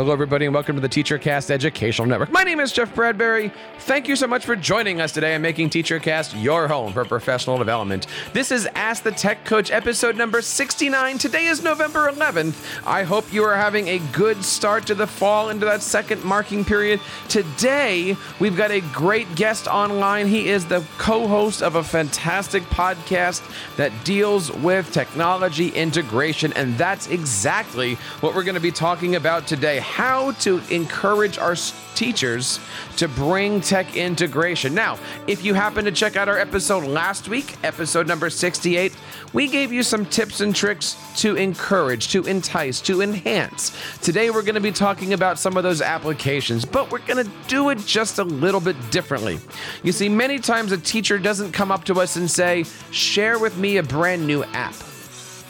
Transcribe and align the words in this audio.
Hello, 0.00 0.14
everybody, 0.14 0.46
and 0.46 0.54
welcome 0.54 0.76
to 0.76 0.80
the 0.80 0.88
TeacherCast 0.88 1.50
Educational 1.50 2.08
Network. 2.08 2.32
My 2.32 2.42
name 2.42 2.58
is 2.58 2.72
Jeff 2.72 2.94
Bradbury. 2.94 3.52
Thank 3.80 4.08
you 4.08 4.16
so 4.16 4.26
much 4.26 4.46
for 4.46 4.56
joining 4.56 4.98
us 4.98 5.12
today 5.12 5.34
and 5.34 5.42
making 5.42 5.68
TeacherCast 5.68 6.42
your 6.42 6.68
home 6.68 6.94
for 6.94 7.04
professional 7.04 7.58
development. 7.58 8.06
This 8.32 8.50
is 8.50 8.66
Ask 8.74 9.02
the 9.02 9.10
Tech 9.10 9.44
Coach 9.44 9.70
episode 9.70 10.16
number 10.16 10.40
69. 10.40 11.18
Today 11.18 11.44
is 11.44 11.62
November 11.62 12.10
11th. 12.10 12.86
I 12.86 13.02
hope 13.02 13.30
you 13.30 13.44
are 13.44 13.56
having 13.56 13.88
a 13.88 13.98
good 14.12 14.42
start 14.42 14.86
to 14.86 14.94
the 14.94 15.06
fall 15.06 15.50
into 15.50 15.66
that 15.66 15.82
second 15.82 16.24
marking 16.24 16.64
period. 16.64 16.98
Today, 17.28 18.16
we've 18.38 18.56
got 18.56 18.70
a 18.70 18.80
great 18.94 19.34
guest 19.34 19.68
online. 19.68 20.28
He 20.28 20.48
is 20.48 20.64
the 20.64 20.82
co 20.96 21.28
host 21.28 21.62
of 21.62 21.74
a 21.74 21.84
fantastic 21.84 22.62
podcast 22.70 23.42
that 23.76 23.92
deals 24.06 24.50
with 24.50 24.90
technology 24.92 25.68
integration, 25.68 26.54
and 26.54 26.78
that's 26.78 27.08
exactly 27.08 27.96
what 28.22 28.34
we're 28.34 28.44
going 28.44 28.54
to 28.54 28.60
be 28.60 28.72
talking 28.72 29.14
about 29.14 29.46
today 29.46 29.78
how 29.90 30.30
to 30.32 30.62
encourage 30.70 31.36
our 31.36 31.56
teachers 31.96 32.60
to 32.96 33.08
bring 33.08 33.60
tech 33.60 33.96
integration. 33.96 34.72
Now, 34.72 34.98
if 35.26 35.44
you 35.44 35.52
happen 35.52 35.84
to 35.84 35.92
check 35.92 36.16
out 36.16 36.28
our 36.28 36.38
episode 36.38 36.84
last 36.84 37.28
week, 37.28 37.56
episode 37.64 38.06
number 38.06 38.30
68, 38.30 38.96
we 39.32 39.48
gave 39.48 39.72
you 39.72 39.82
some 39.82 40.06
tips 40.06 40.40
and 40.40 40.54
tricks 40.54 40.96
to 41.16 41.34
encourage, 41.34 42.08
to 42.12 42.22
entice, 42.24 42.80
to 42.82 43.02
enhance. 43.02 43.76
Today, 44.00 44.30
we're 44.30 44.42
going 44.42 44.54
to 44.54 44.60
be 44.60 44.72
talking 44.72 45.12
about 45.12 45.38
some 45.38 45.56
of 45.56 45.64
those 45.64 45.82
applications, 45.82 46.64
but 46.64 46.90
we're 46.90 47.00
going 47.00 47.24
to 47.24 47.30
do 47.48 47.70
it 47.70 47.78
just 47.78 48.18
a 48.18 48.24
little 48.24 48.60
bit 48.60 48.76
differently. 48.90 49.40
You 49.82 49.92
see, 49.92 50.08
many 50.08 50.38
times 50.38 50.70
a 50.70 50.78
teacher 50.78 51.18
doesn't 51.18 51.52
come 51.52 51.72
up 51.72 51.84
to 51.84 52.00
us 52.00 52.14
and 52.16 52.30
say, 52.30 52.64
Share 52.92 53.38
with 53.38 53.58
me 53.58 53.76
a 53.78 53.82
brand 53.82 54.26
new 54.26 54.44
app. 54.44 54.74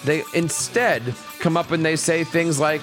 They 0.05 0.25
instead 0.34 1.14
come 1.41 1.57
up 1.57 1.70
and 1.73 1.84
they 1.84 1.97
say 1.97 2.25
things 2.25 2.59
like, 2.59 2.81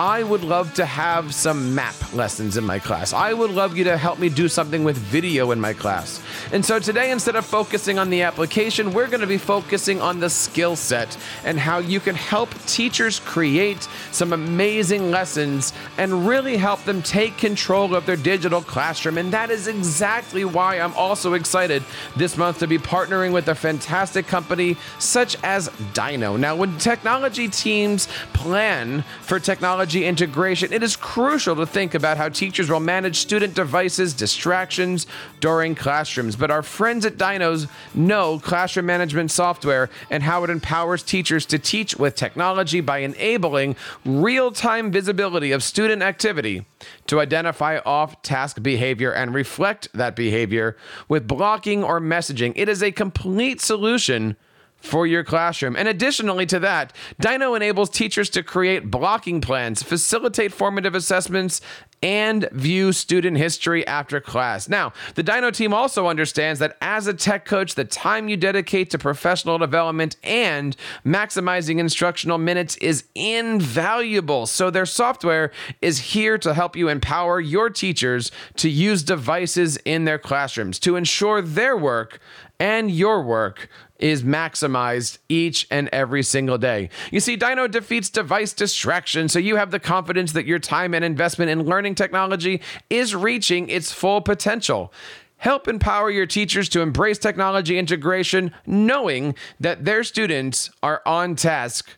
I 0.00 0.22
would 0.22 0.42
love 0.42 0.72
to 0.74 0.86
have 0.86 1.34
some 1.34 1.74
map 1.74 2.14
lessons 2.14 2.56
in 2.56 2.64
my 2.64 2.78
class. 2.78 3.12
I 3.12 3.34
would 3.34 3.50
love 3.50 3.76
you 3.76 3.84
to 3.84 3.98
help 3.98 4.18
me 4.18 4.30
do 4.30 4.48
something 4.48 4.82
with 4.82 4.96
video 4.96 5.50
in 5.50 5.60
my 5.60 5.74
class. 5.74 6.22
And 6.52 6.64
so 6.64 6.78
today, 6.78 7.10
instead 7.10 7.36
of 7.36 7.44
focusing 7.44 7.98
on 7.98 8.08
the 8.08 8.22
application, 8.22 8.94
we're 8.94 9.08
going 9.08 9.20
to 9.20 9.26
be 9.26 9.36
focusing 9.36 10.00
on 10.00 10.18
the 10.18 10.30
skill 10.30 10.74
set 10.74 11.18
and 11.44 11.58
how 11.58 11.80
you 11.80 12.00
can 12.00 12.14
help 12.14 12.48
teachers 12.64 13.20
create 13.20 13.86
some 14.10 14.32
amazing 14.32 15.10
lessons 15.10 15.74
and 15.98 16.26
really 16.26 16.56
help 16.56 16.82
them 16.84 17.02
take 17.02 17.36
control 17.36 17.94
of 17.94 18.06
their 18.06 18.16
digital 18.16 18.62
classroom. 18.62 19.18
And 19.18 19.30
that 19.34 19.50
is 19.50 19.68
exactly 19.68 20.46
why 20.46 20.80
I'm 20.80 20.94
also 20.94 21.34
excited 21.34 21.82
this 22.16 22.38
month 22.38 22.60
to 22.60 22.66
be 22.66 22.78
partnering 22.78 23.34
with 23.34 23.48
a 23.48 23.54
fantastic 23.54 24.26
company 24.26 24.78
such 24.98 25.36
as 25.44 25.68
DyKnow. 25.92 26.40
Now, 26.40 26.56
when 26.56 26.78
technology 26.78 27.48
teams 27.48 28.08
plan 28.32 29.04
for 29.20 29.38
technology, 29.38 29.89
technology 29.90 30.06
integration, 30.06 30.72
it 30.72 30.84
is 30.84 30.94
crucial 30.94 31.56
to 31.56 31.66
think 31.66 31.94
about 31.94 32.16
how 32.16 32.28
teachers 32.28 32.70
will 32.70 32.78
manage 32.78 33.16
student 33.16 33.54
devices, 33.54 34.14
distractions 34.14 35.04
during 35.40 35.74
classrooms. 35.74 36.36
But 36.36 36.50
our 36.52 36.62
friends 36.62 37.04
at 37.04 37.16
Dinos 37.16 37.68
know 37.92 38.38
classroom 38.38 38.86
management 38.86 39.32
software 39.32 39.90
and 40.08 40.22
how 40.22 40.44
it 40.44 40.50
empowers 40.50 41.02
teachers 41.02 41.44
to 41.46 41.58
teach 41.58 41.96
with 41.96 42.14
technology 42.14 42.80
by 42.80 42.98
enabling 42.98 43.74
real 44.04 44.52
time 44.52 44.92
visibility 44.92 45.50
of 45.50 45.60
student 45.60 46.02
activity 46.02 46.64
to 47.08 47.18
identify 47.18 47.80
off 47.84 48.22
task 48.22 48.62
behavior 48.62 49.10
and 49.10 49.34
reflect 49.34 49.88
that 49.92 50.14
behavior 50.14 50.76
with 51.08 51.26
blocking 51.26 51.82
or 51.82 52.00
messaging. 52.00 52.52
It 52.54 52.68
is 52.68 52.80
a 52.80 52.92
complete 52.92 53.60
solution 53.60 54.36
for 54.80 55.06
your 55.06 55.22
classroom. 55.24 55.76
And 55.76 55.88
additionally 55.88 56.46
to 56.46 56.58
that, 56.60 56.92
DyKnow 57.22 57.56
enables 57.56 57.90
teachers 57.90 58.30
to 58.30 58.42
create 58.42 58.90
blocking 58.90 59.40
plans, 59.40 59.82
facilitate 59.82 60.52
formative 60.52 60.94
assessments, 60.94 61.60
and 62.02 62.48
view 62.52 62.92
student 62.92 63.36
history 63.36 63.86
after 63.86 64.20
class. 64.20 64.68
Now, 64.68 64.92
the 65.16 65.24
DyKnow 65.24 65.52
team 65.52 65.74
also 65.74 66.06
understands 66.06 66.58
that 66.60 66.76
as 66.80 67.06
a 67.06 67.14
tech 67.14 67.44
coach, 67.44 67.74
the 67.74 67.84
time 67.84 68.28
you 68.28 68.36
dedicate 68.36 68.90
to 68.90 68.98
professional 68.98 69.58
development 69.58 70.16
and 70.22 70.76
maximizing 71.04 71.78
instructional 71.78 72.38
minutes 72.38 72.76
is 72.76 73.04
invaluable. 73.14 74.46
So, 74.46 74.70
their 74.70 74.86
software 74.86 75.50
is 75.82 75.98
here 75.98 76.38
to 76.38 76.54
help 76.54 76.74
you 76.74 76.88
empower 76.88 77.38
your 77.38 77.68
teachers 77.68 78.30
to 78.56 78.70
use 78.70 79.02
devices 79.02 79.76
in 79.78 80.04
their 80.04 80.18
classrooms 80.18 80.78
to 80.80 80.96
ensure 80.96 81.42
their 81.42 81.76
work 81.76 82.18
and 82.58 82.90
your 82.90 83.22
work 83.22 83.68
is 84.00 84.22
maximized 84.22 85.18
each 85.28 85.66
and 85.70 85.88
every 85.92 86.22
single 86.22 86.58
day. 86.58 86.90
You 87.10 87.20
see, 87.20 87.36
DyKnow 87.36 87.70
defeats 87.70 88.10
device 88.10 88.52
distraction, 88.52 89.28
so 89.28 89.38
you 89.38 89.56
have 89.56 89.70
the 89.70 89.80
confidence 89.80 90.32
that 90.32 90.46
your 90.46 90.58
time 90.58 90.94
and 90.94 91.04
investment 91.04 91.50
in 91.50 91.64
learning 91.64 91.94
technology 91.94 92.60
is 92.88 93.14
reaching 93.14 93.68
its 93.68 93.92
full 93.92 94.20
potential. 94.20 94.92
Help 95.36 95.68
empower 95.68 96.10
your 96.10 96.26
teachers 96.26 96.68
to 96.68 96.82
embrace 96.82 97.18
technology 97.18 97.78
integration, 97.78 98.52
knowing 98.66 99.34
that 99.58 99.84
their 99.84 100.04
students 100.04 100.70
are 100.82 101.02
on 101.06 101.34
task 101.34 101.90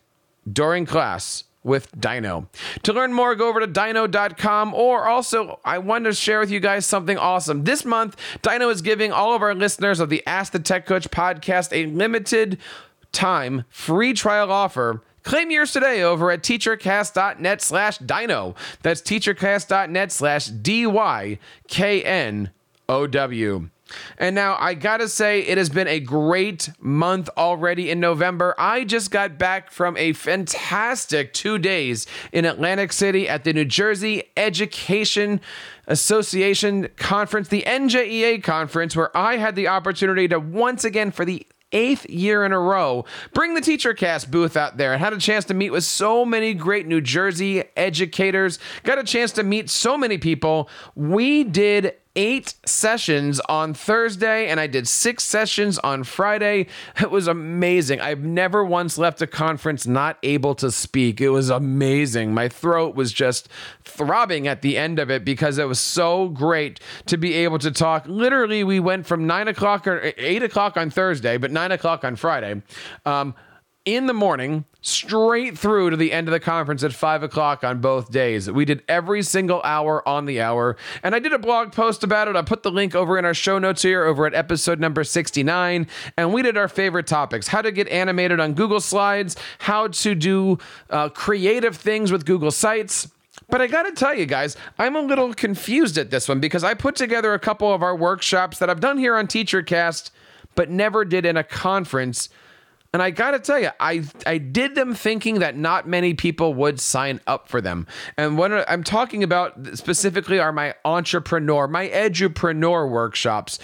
during 0.51 0.85
class 0.85 1.43
with 1.63 1.91
DyKnow. 1.93 2.47
To 2.83 2.93
learn 2.93 3.13
more, 3.13 3.35
go 3.35 3.47
over 3.47 3.59
to 3.59 3.67
dyknow.com 3.67 4.73
or 4.73 5.07
also 5.07 5.59
I 5.63 5.77
wanted 5.77 6.09
to 6.09 6.15
share 6.15 6.39
with 6.39 6.51
you 6.51 6.59
guys 6.59 6.85
something 6.85 7.17
awesome. 7.17 7.63
This 7.63 7.85
month, 7.85 8.17
DyKnow 8.41 8.71
is 8.71 8.81
giving 8.81 9.11
all 9.11 9.33
of 9.35 9.41
our 9.41 9.55
listeners 9.55 9.99
of 9.99 10.09
the 10.09 10.25
Ask 10.27 10.51
the 10.51 10.59
Tech 10.59 10.85
Coach 10.85 11.09
podcast 11.09 11.69
a 11.71 11.85
limited 11.87 12.57
time 13.11 13.63
free 13.69 14.13
trial 14.13 14.51
offer. 14.51 15.01
Claim 15.23 15.51
yours 15.51 15.71
today 15.71 16.03
over 16.03 16.31
at 16.31 16.43
teachercast.net 16.43 17.61
slash 17.61 17.97
dyknow. 17.99 18.55
That's 18.81 19.01
teachercast.net 19.01 20.11
slash 20.11 20.47
D-Y-K-N-O-W. 20.47 21.39
And 24.17 24.35
now 24.35 24.57
I 24.59 24.73
gotta 24.73 25.07
say, 25.07 25.41
it 25.41 25.57
has 25.57 25.69
been 25.69 25.87
a 25.87 25.99
great 25.99 26.69
month 26.79 27.29
already 27.37 27.89
in 27.89 27.99
November. 27.99 28.55
I 28.57 28.85
just 28.85 29.11
got 29.11 29.37
back 29.37 29.71
from 29.71 29.97
a 29.97 30.13
fantastic 30.13 31.33
two 31.33 31.57
days 31.57 32.07
in 32.31 32.45
Atlantic 32.45 32.93
City 32.93 33.27
at 33.27 33.43
the 33.43 33.53
New 33.53 33.65
Jersey 33.65 34.23
Education 34.37 35.41
Association 35.87 36.87
Conference, 36.95 37.49
the 37.49 37.63
NJEA 37.63 38.41
conference, 38.41 38.95
where 38.95 39.15
I 39.15 39.37
had 39.37 39.55
the 39.55 39.67
opportunity 39.67 40.27
to 40.29 40.39
once 40.39 40.83
again, 40.85 41.11
for 41.11 41.25
the 41.25 41.45
eighth 41.73 42.09
year 42.09 42.45
in 42.45 42.53
a 42.53 42.59
row, 42.59 43.03
bring 43.33 43.55
the 43.55 43.61
TeacherCast 43.61 44.31
booth 44.31 44.55
out 44.55 44.77
there 44.77 44.93
and 44.93 45.01
had 45.01 45.11
a 45.11 45.17
chance 45.17 45.43
to 45.45 45.53
meet 45.53 45.71
with 45.71 45.83
so 45.83 46.23
many 46.23 46.53
great 46.53 46.87
New 46.87 47.01
Jersey 47.01 47.63
educators. 47.75 48.59
Got 48.83 48.99
a 48.99 49.03
chance 49.03 49.31
to 49.33 49.43
meet 49.43 49.69
so 49.69 49.97
many 49.97 50.17
people. 50.17 50.69
We 50.95 51.43
did 51.43 51.95
eight 52.15 52.53
sessions 52.65 53.39
on 53.41 53.73
Thursday 53.73 54.47
and 54.47 54.59
I 54.59 54.67
did 54.67 54.87
six 54.87 55.23
sessions 55.23 55.79
on 55.79 56.03
Friday. 56.03 56.67
It 57.01 57.11
was 57.11 57.27
amazing. 57.27 58.01
I've 58.01 58.23
never 58.23 58.63
once 58.63 58.97
left 58.97 59.21
a 59.21 59.27
conference 59.27 59.87
not 59.87 60.17
able 60.23 60.55
to 60.55 60.71
speak. 60.71 61.19
It 61.19 61.29
was 61.29 61.49
amazing. 61.49 62.33
My 62.33 62.49
throat 62.49 62.95
was 62.95 63.11
just 63.11 63.49
throbbing 63.83 64.47
at 64.47 64.61
the 64.61 64.77
end 64.77 64.99
of 64.99 65.09
it 65.09 65.25
because 65.25 65.57
it 65.57 65.67
was 65.67 65.79
so 65.79 66.29
great 66.29 66.79
to 67.07 67.17
be 67.17 67.33
able 67.33 67.59
to 67.59 67.71
talk. 67.71 68.05
Literally, 68.07 68.63
we 68.63 68.79
went 68.79 69.05
from 69.05 69.27
nine 69.27 69.47
o'clock 69.47 69.87
or 69.87 70.13
eight 70.17 70.43
o'clock 70.43 70.77
on 70.77 70.89
Thursday, 70.89 71.37
but 71.37 71.51
nine 71.51 71.71
o'clock 71.71 72.03
on 72.03 72.15
Friday. 72.15 72.61
Um, 73.05 73.35
in 73.85 74.05
the 74.05 74.13
morning 74.13 74.65
straight 74.81 75.57
through 75.57 75.89
to 75.89 75.97
the 75.97 76.11
end 76.11 76.27
of 76.27 76.31
the 76.31 76.39
conference 76.39 76.83
at 76.83 76.93
five 76.93 77.23
o'clock 77.23 77.63
on 77.63 77.79
both 77.79 78.11
days. 78.11 78.49
We 78.49 78.65
did 78.65 78.83
every 78.87 79.21
single 79.21 79.61
hour 79.63 80.07
on 80.07 80.25
the 80.25 80.41
hour. 80.41 80.77
And 81.03 81.15
I 81.15 81.19
did 81.19 81.33
a 81.33 81.39
blog 81.39 81.71
post 81.71 82.03
about 82.03 82.27
it. 82.27 82.35
I 82.35 82.41
put 82.41 82.63
the 82.63 82.71
link 82.71 82.95
over 82.95 83.17
in 83.17 83.25
our 83.25 83.33
show 83.33 83.59
notes 83.59 83.81
here 83.81 84.05
over 84.05 84.25
at 84.25 84.33
episode 84.33 84.79
number 84.79 85.03
69. 85.03 85.87
And 86.17 86.33
we 86.33 86.41
did 86.41 86.57
our 86.57 86.67
favorite 86.67 87.07
topics 87.07 87.47
how 87.47 87.61
to 87.61 87.71
get 87.71 87.87
animated 87.89 88.39
on 88.39 88.53
Google 88.53 88.79
Slides, 88.79 89.35
how 89.59 89.87
to 89.87 90.15
do 90.15 90.59
uh, 90.89 91.09
creative 91.09 91.75
things 91.75 92.11
with 92.11 92.25
Google 92.25 92.51
Sites. 92.51 93.09
But 93.49 93.61
I 93.61 93.67
got 93.67 93.83
to 93.83 93.91
tell 93.91 94.15
you 94.15 94.25
guys, 94.25 94.55
I'm 94.79 94.95
a 94.95 95.01
little 95.01 95.33
confused 95.33 95.97
at 95.97 96.09
this 96.09 96.27
one 96.29 96.39
because 96.39 96.63
I 96.63 96.73
put 96.73 96.95
together 96.95 97.33
a 97.33 97.39
couple 97.39 97.73
of 97.73 97.83
our 97.83 97.95
workshops 97.95 98.59
that 98.59 98.69
I've 98.69 98.79
done 98.79 98.97
here 98.97 99.15
on 99.15 99.27
TeacherCast, 99.27 100.11
but 100.55 100.69
never 100.69 101.03
did 101.03 101.25
in 101.25 101.35
a 101.35 101.43
conference 101.43 102.29
and 102.93 103.01
I 103.01 103.09
got 103.09 103.31
to 103.31 103.39
tell 103.39 103.59
you, 103.59 103.69
I 103.79 104.03
I 104.25 104.37
did 104.37 104.75
them 104.75 104.93
thinking 104.93 105.39
that 105.39 105.57
not 105.57 105.87
many 105.87 106.13
people 106.13 106.53
would 106.53 106.79
sign 106.79 107.19
up 107.25 107.49
for 107.49 107.59
them. 107.59 107.87
And 108.17 108.37
what 108.37 108.69
I'm 108.69 108.83
talking 108.83 109.23
about 109.23 109.77
specifically 109.77 110.39
are 110.39 110.51
my 110.51 110.75
entrepreneur, 110.85 111.67
my 111.67 111.89
edupreneur 111.89 112.89
workshops. 112.89 113.57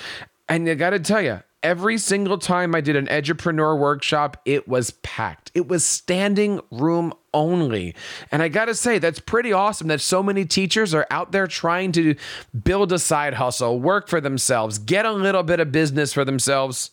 And 0.48 0.68
I 0.68 0.74
got 0.74 0.90
to 0.90 1.00
tell 1.00 1.22
you, 1.22 1.44
every 1.62 2.00
single 2.00 2.40
time 2.40 2.74
I 2.74 2.82
did 2.82 2.96
an 2.96 3.06
edupreneur 3.06 3.78
workshop, 3.78 4.38
it 4.46 4.68
was 4.68 4.92
packed. 5.04 5.52
It 5.54 5.68
was 5.68 5.86
standing 5.86 6.60
room 6.72 7.14
only. 7.32 7.96
And 8.32 8.42
I 8.42 8.48
got 8.48 8.66
to 8.66 8.74
say, 8.74 8.98
that's 8.98 9.20
pretty 9.20 9.54
awesome 9.54 9.88
that 9.90 10.02
so 10.02 10.24
many 10.24 10.46
teachers 10.46 10.94
are 10.96 11.06
out 11.12 11.32
there 11.32 11.46
trying 11.46 11.92
to 11.92 12.16
build 12.64 12.92
a 12.92 12.98
side 12.98 13.36
hustle, 13.36 13.80
work 13.80 14.08
for 14.08 14.20
themselves, 14.20 14.80
get 14.80 15.06
a 15.06 15.12
little 15.12 15.44
bit 15.44 15.60
of 15.60 15.72
business 15.72 16.14
for 16.14 16.26
themselves. 16.26 16.90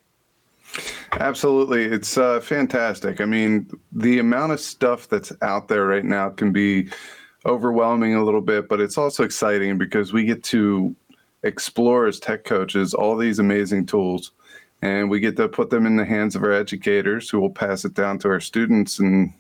Absolutely. 1.12 1.84
It's 1.84 2.17
uh, 2.17 2.38
fantastic. 2.40 3.20
I 3.20 3.25
mean, 3.25 3.69
the 3.90 4.20
amount 4.20 4.52
of 4.52 4.61
stuff 4.61 5.08
that's 5.08 5.32
out 5.43 5.67
there 5.67 5.84
right 5.84 6.05
now 6.05 6.28
can 6.28 6.52
be 6.52 6.90
overwhelming 7.47 8.15
a 8.15 8.25
little 8.25 8.41
bit, 8.41 8.69
but 8.69 8.81
it's 8.81 8.99
also 8.99 9.23
exciting 9.23 9.79
because 9.79 10.13
we 10.13 10.25
get 10.25 10.43
to 10.45 10.95
explore 11.43 12.07
as 12.07 12.19
tech 12.19 12.45
coaches 12.45 12.93
all 12.93 13.17
these 13.17 13.39
amazing 13.39 13.87
tools 13.87 14.33
and 14.83 15.09
we 15.09 15.21
get 15.21 15.37
to 15.37 15.49
put 15.49 15.71
them 15.71 15.87
in 15.87 15.97
the 15.97 16.05
hands 16.05 16.37
of 16.37 16.43
our 16.43 16.53
educators 16.53 17.31
who 17.31 17.41
will 17.41 17.51
pass 17.51 17.85
it 17.85 17.95
down 17.95 18.19
to 18.19 18.29
our 18.29 18.41
students 18.41 18.99
and 18.99 19.33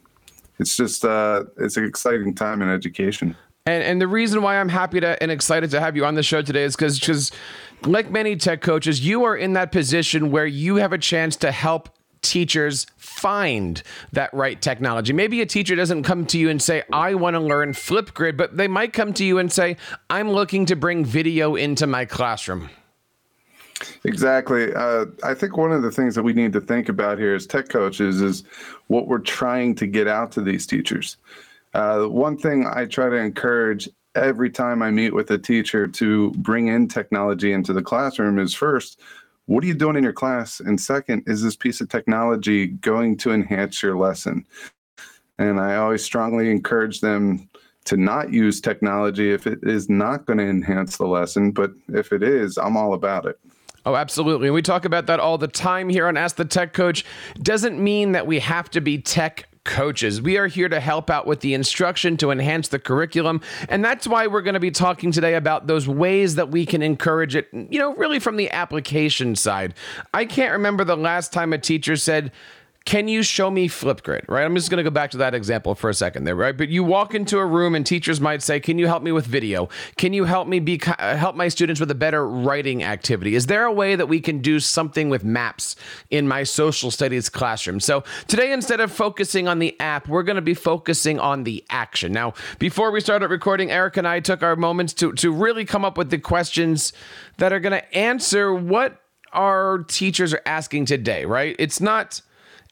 it's 0.58 0.76
just 0.76 1.04
uh, 1.04 1.44
it's 1.58 1.76
an 1.76 1.84
exciting 1.84 2.34
time 2.34 2.62
in 2.62 2.68
education. 2.68 3.36
And 3.66 3.82
and 3.82 4.00
the 4.00 4.06
reason 4.06 4.42
why 4.42 4.58
I'm 4.58 4.68
happy 4.68 5.00
to 5.00 5.20
and 5.22 5.30
excited 5.30 5.70
to 5.72 5.80
have 5.80 5.96
you 5.96 6.06
on 6.06 6.14
the 6.14 6.22
show 6.22 6.40
today 6.40 6.64
is 6.64 6.76
because 6.76 6.98
because 6.98 7.32
like 7.84 8.10
many 8.10 8.36
tech 8.36 8.62
coaches, 8.62 9.04
you 9.04 9.24
are 9.24 9.36
in 9.36 9.52
that 9.52 9.72
position 9.72 10.30
where 10.30 10.46
you 10.46 10.76
have 10.76 10.92
a 10.92 10.98
chance 10.98 11.36
to 11.36 11.52
help 11.52 11.90
teachers 12.26 12.86
find 12.96 13.82
that 14.12 14.32
right 14.34 14.60
technology. 14.60 15.12
Maybe 15.12 15.40
a 15.40 15.46
teacher 15.46 15.74
doesn't 15.74 16.02
come 16.02 16.26
to 16.26 16.38
you 16.38 16.50
and 16.50 16.60
say, 16.60 16.82
I 16.92 17.14
want 17.14 17.34
to 17.34 17.40
learn 17.40 17.72
Flipgrid, 17.72 18.36
but 18.36 18.56
they 18.56 18.68
might 18.68 18.92
come 18.92 19.12
to 19.14 19.24
you 19.24 19.38
and 19.38 19.50
say, 19.50 19.76
I'm 20.10 20.30
looking 20.30 20.66
to 20.66 20.76
bring 20.76 21.04
video 21.04 21.54
into 21.54 21.86
my 21.86 22.04
classroom. 22.04 22.70
Exactly. 24.04 24.74
Uh, 24.74 25.06
I 25.22 25.34
think 25.34 25.56
one 25.56 25.72
of 25.72 25.82
the 25.82 25.90
things 25.90 26.14
that 26.14 26.22
we 26.22 26.32
need 26.32 26.52
to 26.54 26.60
think 26.60 26.88
about 26.88 27.18
here 27.18 27.34
as 27.34 27.46
tech 27.46 27.68
coaches 27.68 28.20
is 28.22 28.44
what 28.86 29.06
we're 29.06 29.18
trying 29.18 29.74
to 29.76 29.86
get 29.86 30.08
out 30.08 30.32
to 30.32 30.40
these 30.40 30.66
teachers. 30.66 31.18
Uh, 31.74 32.04
one 32.04 32.38
thing 32.38 32.66
I 32.66 32.86
try 32.86 33.10
to 33.10 33.16
encourage 33.16 33.88
every 34.14 34.50
time 34.50 34.82
I 34.82 34.90
meet 34.90 35.12
with 35.12 35.30
a 35.30 35.38
teacher 35.38 35.86
to 35.86 36.30
bring 36.32 36.68
in 36.68 36.88
technology 36.88 37.52
into 37.52 37.74
the 37.74 37.82
classroom 37.82 38.38
is 38.38 38.54
first, 38.54 39.00
what 39.46 39.64
are 39.64 39.66
you 39.66 39.74
doing 39.74 39.96
in 39.96 40.04
your 40.04 40.12
class? 40.12 40.60
And 40.60 40.80
second, 40.80 41.22
is 41.26 41.42
this 41.42 41.56
piece 41.56 41.80
of 41.80 41.88
technology 41.88 42.66
going 42.66 43.16
to 43.18 43.32
enhance 43.32 43.82
your 43.82 43.96
lesson? 43.96 44.44
And 45.38 45.60
I 45.60 45.76
always 45.76 46.02
strongly 46.04 46.50
encourage 46.50 47.00
them 47.00 47.48
to 47.84 47.96
not 47.96 48.32
use 48.32 48.60
technology 48.60 49.32
if 49.32 49.46
it 49.46 49.60
is 49.62 49.88
not 49.88 50.26
going 50.26 50.38
to 50.38 50.44
enhance 50.44 50.96
the 50.96 51.06
lesson. 51.06 51.52
But 51.52 51.70
if 51.88 52.12
it 52.12 52.22
is, 52.22 52.58
I'm 52.58 52.76
all 52.76 52.94
about 52.94 53.26
it. 53.26 53.38
Oh, 53.84 53.94
absolutely. 53.94 54.48
And 54.48 54.54
we 54.54 54.62
talk 54.62 54.84
about 54.84 55.06
that 55.06 55.20
all 55.20 55.38
the 55.38 55.46
time 55.46 55.88
here 55.88 56.08
on 56.08 56.16
Ask 56.16 56.36
the 56.36 56.44
Tech 56.44 56.72
Coach. 56.72 57.04
Doesn't 57.40 57.82
mean 57.82 58.12
that 58.12 58.26
we 58.26 58.40
have 58.40 58.68
to 58.70 58.80
be 58.80 58.98
tech 58.98 59.48
coaches. 59.66 60.22
We 60.22 60.38
are 60.38 60.46
here 60.46 60.68
to 60.68 60.80
help 60.80 61.10
out 61.10 61.26
with 61.26 61.40
the 61.40 61.52
instruction 61.52 62.16
to 62.18 62.30
enhance 62.30 62.68
the 62.68 62.78
curriculum. 62.78 63.42
And 63.68 63.84
that's 63.84 64.06
why 64.06 64.26
we're 64.26 64.40
going 64.40 64.54
to 64.54 64.60
be 64.60 64.70
talking 64.70 65.12
today 65.12 65.34
about 65.34 65.66
those 65.66 65.86
ways 65.86 66.36
that 66.36 66.50
we 66.50 66.64
can 66.64 66.80
encourage 66.80 67.36
it, 67.36 67.48
you 67.52 67.78
know, 67.78 67.94
really 67.96 68.18
from 68.18 68.36
the 68.36 68.50
application 68.50 69.36
side. 69.36 69.74
I 70.14 70.24
can't 70.24 70.52
remember 70.52 70.84
the 70.84 70.96
last 70.96 71.32
time 71.32 71.52
a 71.52 71.58
teacher 71.58 71.96
said, 71.96 72.32
can 72.86 73.08
you 73.08 73.24
show 73.24 73.50
me 73.50 73.68
Flipgrid? 73.68 74.28
Right. 74.28 74.44
I'm 74.44 74.54
just 74.54 74.70
going 74.70 74.78
to 74.78 74.88
go 74.88 74.94
back 74.94 75.10
to 75.10 75.16
that 75.18 75.34
example 75.34 75.74
for 75.74 75.90
a 75.90 75.94
second 75.94 76.22
there. 76.22 76.36
Right. 76.36 76.56
But 76.56 76.68
you 76.68 76.84
walk 76.84 77.14
into 77.14 77.38
a 77.38 77.44
room 77.44 77.74
and 77.74 77.84
teachers 77.84 78.20
might 78.20 78.42
say, 78.42 78.60
"Can 78.60 78.78
you 78.78 78.86
help 78.86 79.02
me 79.02 79.10
with 79.10 79.26
video? 79.26 79.68
Can 79.96 80.12
you 80.12 80.24
help 80.24 80.46
me 80.46 80.60
be 80.60 80.80
uh, 80.86 81.16
help 81.16 81.34
my 81.34 81.48
students 81.48 81.80
with 81.80 81.90
a 81.90 81.96
better 81.96 82.26
writing 82.26 82.84
activity? 82.84 83.34
Is 83.34 83.46
there 83.46 83.64
a 83.64 83.72
way 83.72 83.96
that 83.96 84.06
we 84.06 84.20
can 84.20 84.38
do 84.38 84.60
something 84.60 85.10
with 85.10 85.24
maps 85.24 85.74
in 86.10 86.28
my 86.28 86.44
social 86.44 86.92
studies 86.92 87.28
classroom?" 87.28 87.80
So 87.80 88.04
today, 88.28 88.52
instead 88.52 88.80
of 88.80 88.92
focusing 88.92 89.48
on 89.48 89.58
the 89.58 89.78
app, 89.80 90.06
we're 90.08 90.22
going 90.22 90.36
to 90.36 90.42
be 90.42 90.54
focusing 90.54 91.18
on 91.18 91.42
the 91.42 91.64
action. 91.68 92.12
Now, 92.12 92.34
before 92.60 92.92
we 92.92 93.00
started 93.00 93.30
recording, 93.30 93.72
Eric 93.72 93.96
and 93.96 94.06
I 94.06 94.20
took 94.20 94.44
our 94.44 94.54
moments 94.54 94.92
to 94.94 95.12
to 95.14 95.32
really 95.32 95.64
come 95.64 95.84
up 95.84 95.98
with 95.98 96.10
the 96.10 96.18
questions 96.18 96.92
that 97.38 97.52
are 97.52 97.60
going 97.60 97.72
to 97.72 97.96
answer 97.96 98.54
what 98.54 99.02
our 99.32 99.84
teachers 99.88 100.32
are 100.32 100.42
asking 100.46 100.86
today. 100.86 101.24
Right. 101.24 101.56
It's 101.58 101.80
not 101.80 102.22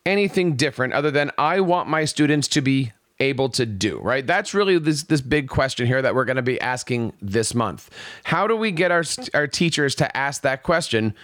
anything 0.06 0.56
different 0.56 0.92
other 0.92 1.10
than 1.10 1.30
I 1.38 1.60
want 1.60 1.88
my 1.88 2.04
students 2.04 2.48
to 2.48 2.60
be 2.60 2.92
able 3.20 3.48
to 3.48 3.64
do, 3.64 3.98
right? 4.00 4.26
That's 4.26 4.54
really 4.54 4.78
this 4.78 5.04
this 5.04 5.20
big 5.20 5.48
question 5.48 5.86
here 5.86 6.02
that 6.02 6.14
we're 6.14 6.24
going 6.24 6.36
to 6.36 6.42
be 6.42 6.60
asking 6.60 7.12
this 7.22 7.54
month. 7.54 7.90
How 8.24 8.46
do 8.46 8.56
we 8.56 8.72
get 8.72 8.90
our 8.90 9.04
our 9.32 9.46
teachers 9.46 9.94
to 9.96 10.16
ask 10.16 10.42
that 10.42 10.62
question? 10.62 11.14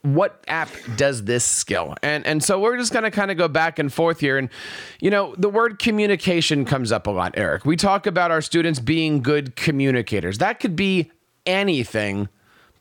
What 0.00 0.42
app 0.48 0.70
does 0.96 1.24
this 1.24 1.44
skill? 1.44 1.94
And 2.02 2.26
and 2.26 2.42
so 2.42 2.58
we're 2.58 2.76
just 2.76 2.92
going 2.92 3.04
to 3.04 3.10
kind 3.10 3.30
of 3.30 3.36
go 3.36 3.48
back 3.48 3.78
and 3.78 3.92
forth 3.92 4.18
here 4.18 4.38
and 4.38 4.48
you 5.00 5.10
know, 5.10 5.34
the 5.36 5.50
word 5.50 5.78
communication 5.78 6.64
comes 6.64 6.90
up 6.90 7.06
a 7.06 7.10
lot, 7.10 7.34
Eric. 7.36 7.64
We 7.64 7.76
talk 7.76 8.06
about 8.06 8.30
our 8.30 8.40
students 8.40 8.80
being 8.80 9.22
good 9.22 9.54
communicators. 9.54 10.38
That 10.38 10.58
could 10.58 10.74
be 10.74 11.12
anything 11.46 12.28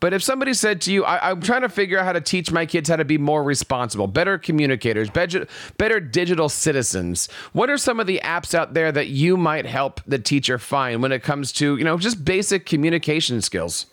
but 0.02 0.14
if 0.14 0.24
somebody 0.24 0.56
said 0.56 0.82
to 0.82 0.92
you, 0.92 1.06
I, 1.06 1.30
am 1.30 1.42
trying 1.42 1.62
to 1.62 1.70
figure 1.70 2.00
out 2.00 2.06
how 2.06 2.12
to 2.12 2.20
teach 2.20 2.52
my 2.52 2.66
kids 2.66 2.90
how 2.90 2.96
to 2.96 3.06
be 3.06 3.20
more 3.20 3.44
responsible, 3.44 4.08
better 4.08 4.40
communicators, 4.40 5.12
better, 5.12 5.48
better 5.78 6.00
digital 6.00 6.50
citizens, 6.50 7.30
what 7.54 7.70
are 7.70 7.78
some 7.78 8.00
of 8.00 8.08
the 8.08 8.20
apps 8.24 8.56
out 8.56 8.74
there 8.74 8.92
that 8.92 9.10
you 9.10 9.38
might 9.38 9.68
help 9.68 10.02
the 10.08 10.18
teacher 10.18 10.58
find 10.58 11.04
when 11.04 11.12
it 11.12 11.22
comes 11.22 11.52
to, 11.54 11.78
you 11.78 11.84
know, 11.84 12.00
just 12.00 12.26
basic 12.26 12.66
communication 12.66 13.42
skills? 13.42 13.86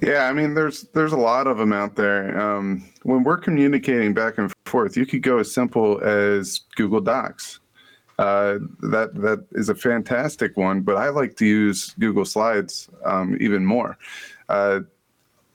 Yeah, 0.00 0.28
I 0.28 0.32
mean, 0.32 0.54
there's 0.54 0.82
there's 0.94 1.12
a 1.12 1.18
lot 1.18 1.48
of 1.48 1.58
them 1.58 1.72
out 1.72 1.96
there. 1.96 2.38
Um, 2.38 2.88
when 3.02 3.24
we're 3.24 3.38
communicating 3.38 4.14
back 4.14 4.38
and 4.38 4.52
forth, 4.66 4.96
you 4.96 5.06
could 5.06 5.22
go 5.22 5.38
as 5.38 5.52
simple 5.52 6.00
as 6.04 6.60
Google 6.76 7.00
Docs. 7.00 7.58
Uh, 8.18 8.58
that 8.80 9.10
that 9.14 9.44
is 9.52 9.68
a 9.68 9.74
fantastic 9.74 10.56
one, 10.56 10.82
but 10.82 10.96
I 10.96 11.08
like 11.08 11.36
to 11.36 11.46
use 11.46 11.94
Google 11.98 12.24
Slides 12.24 12.88
um, 13.04 13.36
even 13.40 13.64
more 13.64 13.98
uh, 14.48 14.80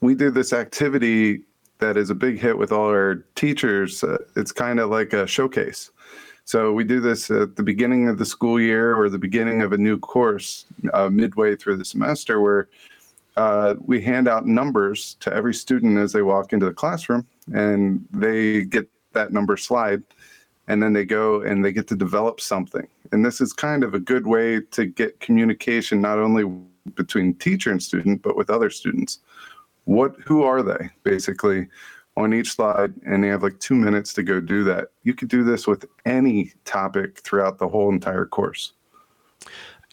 we 0.02 0.16
do 0.16 0.32
this 0.32 0.54
activity 0.54 1.42
that 1.80 1.98
is 1.98 2.10
a 2.10 2.16
big 2.16 2.40
hit 2.40 2.58
with 2.58 2.72
all 2.72 2.88
our 2.88 3.26
teachers. 3.36 4.04
Uh, 4.04 4.18
it's 4.36 4.52
kind 4.52 4.80
of 4.80 4.90
like 4.90 5.14
a 5.14 5.28
showcase. 5.28 5.92
So 6.46 6.74
we 6.74 6.84
do 6.84 7.00
this 7.00 7.30
at 7.30 7.56
the 7.56 7.64
beginning 7.64 8.08
of 8.08 8.18
the 8.18 8.26
school 8.26 8.60
year 8.60 8.96
or 8.96 9.10
the 9.10 9.18
beginning 9.18 9.62
of 9.62 9.74
a 9.74 9.78
new 9.78 9.98
course 10.00 10.66
uh, 10.94 11.10
midway 11.10 11.56
through 11.56 11.78
the 11.78 11.86
semester 11.86 12.42
where 12.42 12.68
uh, 13.38 13.76
we 13.86 14.02
hand 14.02 14.28
out 14.28 14.46
numbers 14.46 15.16
to 15.22 15.34
every 15.34 15.54
student 15.54 15.98
as 15.98 16.12
they 16.12 16.22
walk 16.22 16.52
into 16.52 16.66
the 16.66 16.74
classroom 16.74 17.26
and 17.54 18.06
they 18.12 18.64
get 18.64 18.90
that 19.14 19.32
number 19.32 19.56
slide 19.56 20.04
and 20.68 20.82
then 20.82 20.94
they 20.94 21.06
go 21.06 21.42
and 21.42 21.64
they 21.64 21.72
get 21.72 21.88
to 21.88 21.96
develop 21.96 22.42
something. 22.42 22.88
And 23.12 23.26
this 23.26 23.42
is 23.42 23.54
kind 23.54 23.84
of 23.84 23.94
a 23.94 24.00
good 24.00 24.26
way 24.26 24.62
to 24.72 24.86
get 24.86 25.20
communication 25.20 26.02
not 26.02 26.18
only 26.18 26.44
between 26.96 27.34
teacher 27.36 27.72
and 27.72 27.82
student, 27.82 28.22
but 28.22 28.36
with 28.36 28.50
other 28.50 28.70
students. 28.70 29.20
What, 29.86 30.16
who 30.26 30.44
are 30.44 30.62
they 30.62 30.90
basically 31.04 31.68
on 32.18 32.34
each 32.34 32.52
slide? 32.52 32.94
And 33.06 33.24
they 33.24 33.30
have 33.30 33.44
like 33.44 33.60
two 33.60 33.76
minutes 33.76 34.14
to 34.14 34.24
go 34.24 34.40
do 34.40 34.64
that. 34.66 34.90
You 35.04 35.14
could 35.14 35.30
do 35.30 35.44
this 35.44 35.68
with 35.68 35.86
any 36.06 36.54
topic 36.66 37.20
throughout 37.20 37.58
the 37.58 37.68
whole 37.68 37.90
entire 37.90 38.26
course. 38.26 38.74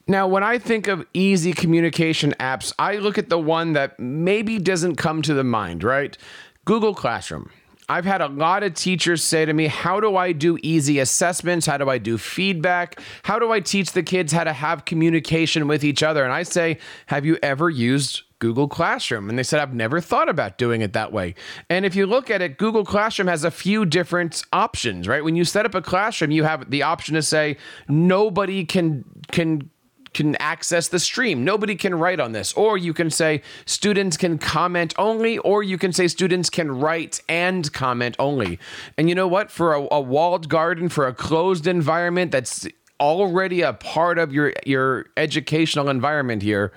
Now, 0.07 0.27
when 0.27 0.43
I 0.43 0.59
think 0.59 0.89
of 0.89 1.07
easy 1.13 1.53
communication 1.53 2.35
apps, 2.41 2.73
I 2.79 2.97
look 2.97 3.19
at 3.19 3.29
the 3.29 3.39
one 3.39 3.75
that 3.75 4.01
maybe 4.01 4.59
doesn't 4.59 4.97
come 4.97 5.21
to 5.23 5.35
the 5.35 5.45
mind, 5.45 5.85
right? 5.85 6.17
Google 6.65 6.95
Classroom. 6.95 7.51
I've 7.89 8.05
had 8.05 8.21
a 8.21 8.29
lot 8.29 8.63
of 8.63 8.75
teachers 8.75 9.23
say 9.23 9.47
to 9.47 9.53
me, 9.53 9.67
How 9.67 9.99
do 9.99 10.17
I 10.17 10.33
do 10.33 10.59
easy 10.63 10.99
assessments? 10.99 11.67
How 11.67 11.79
do 11.79 11.89
I 11.89 11.99
do 11.99 12.19
feedback? 12.19 13.01
How 13.23 13.39
do 13.39 13.51
I 13.51 13.61
teach 13.61 13.93
the 13.93 14.03
kids 14.03 14.33
how 14.33 14.45
to 14.45 14.53
have 14.53 14.85
communication 14.85 15.69
with 15.69 15.83
each 15.85 16.03
other? 16.03 16.23
And 16.25 16.33
I 16.33 16.43
say, 16.43 16.79
Have 17.07 17.25
you 17.25 17.39
ever 17.43 17.71
used 17.71 18.23
Google 18.41 18.69
Classroom? 18.69 19.31
And 19.31 19.39
they 19.39 19.43
said, 19.43 19.61
I've 19.61 19.75
never 19.75 20.01
thought 20.01 20.29
about 20.29 20.59
doing 20.59 20.83
it 20.83 20.93
that 20.93 21.13
way. 21.13 21.35
And 21.71 21.87
if 21.87 21.97
you 21.97 22.07
look 22.07 22.31
at 22.31 22.43
it, 22.43 22.59
Google 22.59 22.85
Classroom 22.85 23.29
has 23.29 23.43
a 23.43 23.51
few 23.51 23.87
different 23.87 24.43
options, 24.53 25.09
right? 25.09 25.25
When 25.25 25.35
you 25.35 25.45
set 25.45 25.65
up 25.65 25.75
a 25.75 25.83
classroom, 25.83 26.31
you 26.31 26.45
have 26.45 26.71
the 26.71 26.83
option 26.83 27.15
to 27.15 27.23
say, 27.23 27.57
Nobody 27.89 28.67
can, 28.67 29.05
can, 29.33 29.71
can 30.19 30.35
access 30.41 30.89
the 30.89 30.99
stream. 30.99 31.45
Nobody 31.45 31.77
can 31.77 31.95
write 31.95 32.19
on 32.19 32.33
this. 32.33 32.53
Or 32.55 32.77
you 32.77 32.93
can 32.93 33.09
say 33.09 33.41
students 33.67 34.17
can 34.17 34.37
comment 34.37 34.93
only, 34.99 35.39
or 35.39 35.63
you 35.63 35.79
can 35.79 35.93
say 35.93 36.09
students 36.09 36.51
can 36.51 36.73
write 36.73 37.23
and 37.29 37.73
comment 37.73 38.17
only. 38.19 38.59
And 38.97 39.09
you 39.09 39.15
know 39.15 39.29
what? 39.29 39.49
For 39.49 39.75
a, 39.75 39.87
a 39.93 40.01
walled 40.01 40.49
garden, 40.49 40.89
for 40.89 41.07
a 41.07 41.15
closed 41.15 41.69
environment 41.69 42.33
that's 42.33 42.67
already 42.99 43.61
a 43.61 43.73
part 43.73 44.19
of 44.19 44.33
your 44.33 44.53
your 44.67 45.07
educational 45.17 45.89
environment 45.89 46.43
here, 46.43 46.73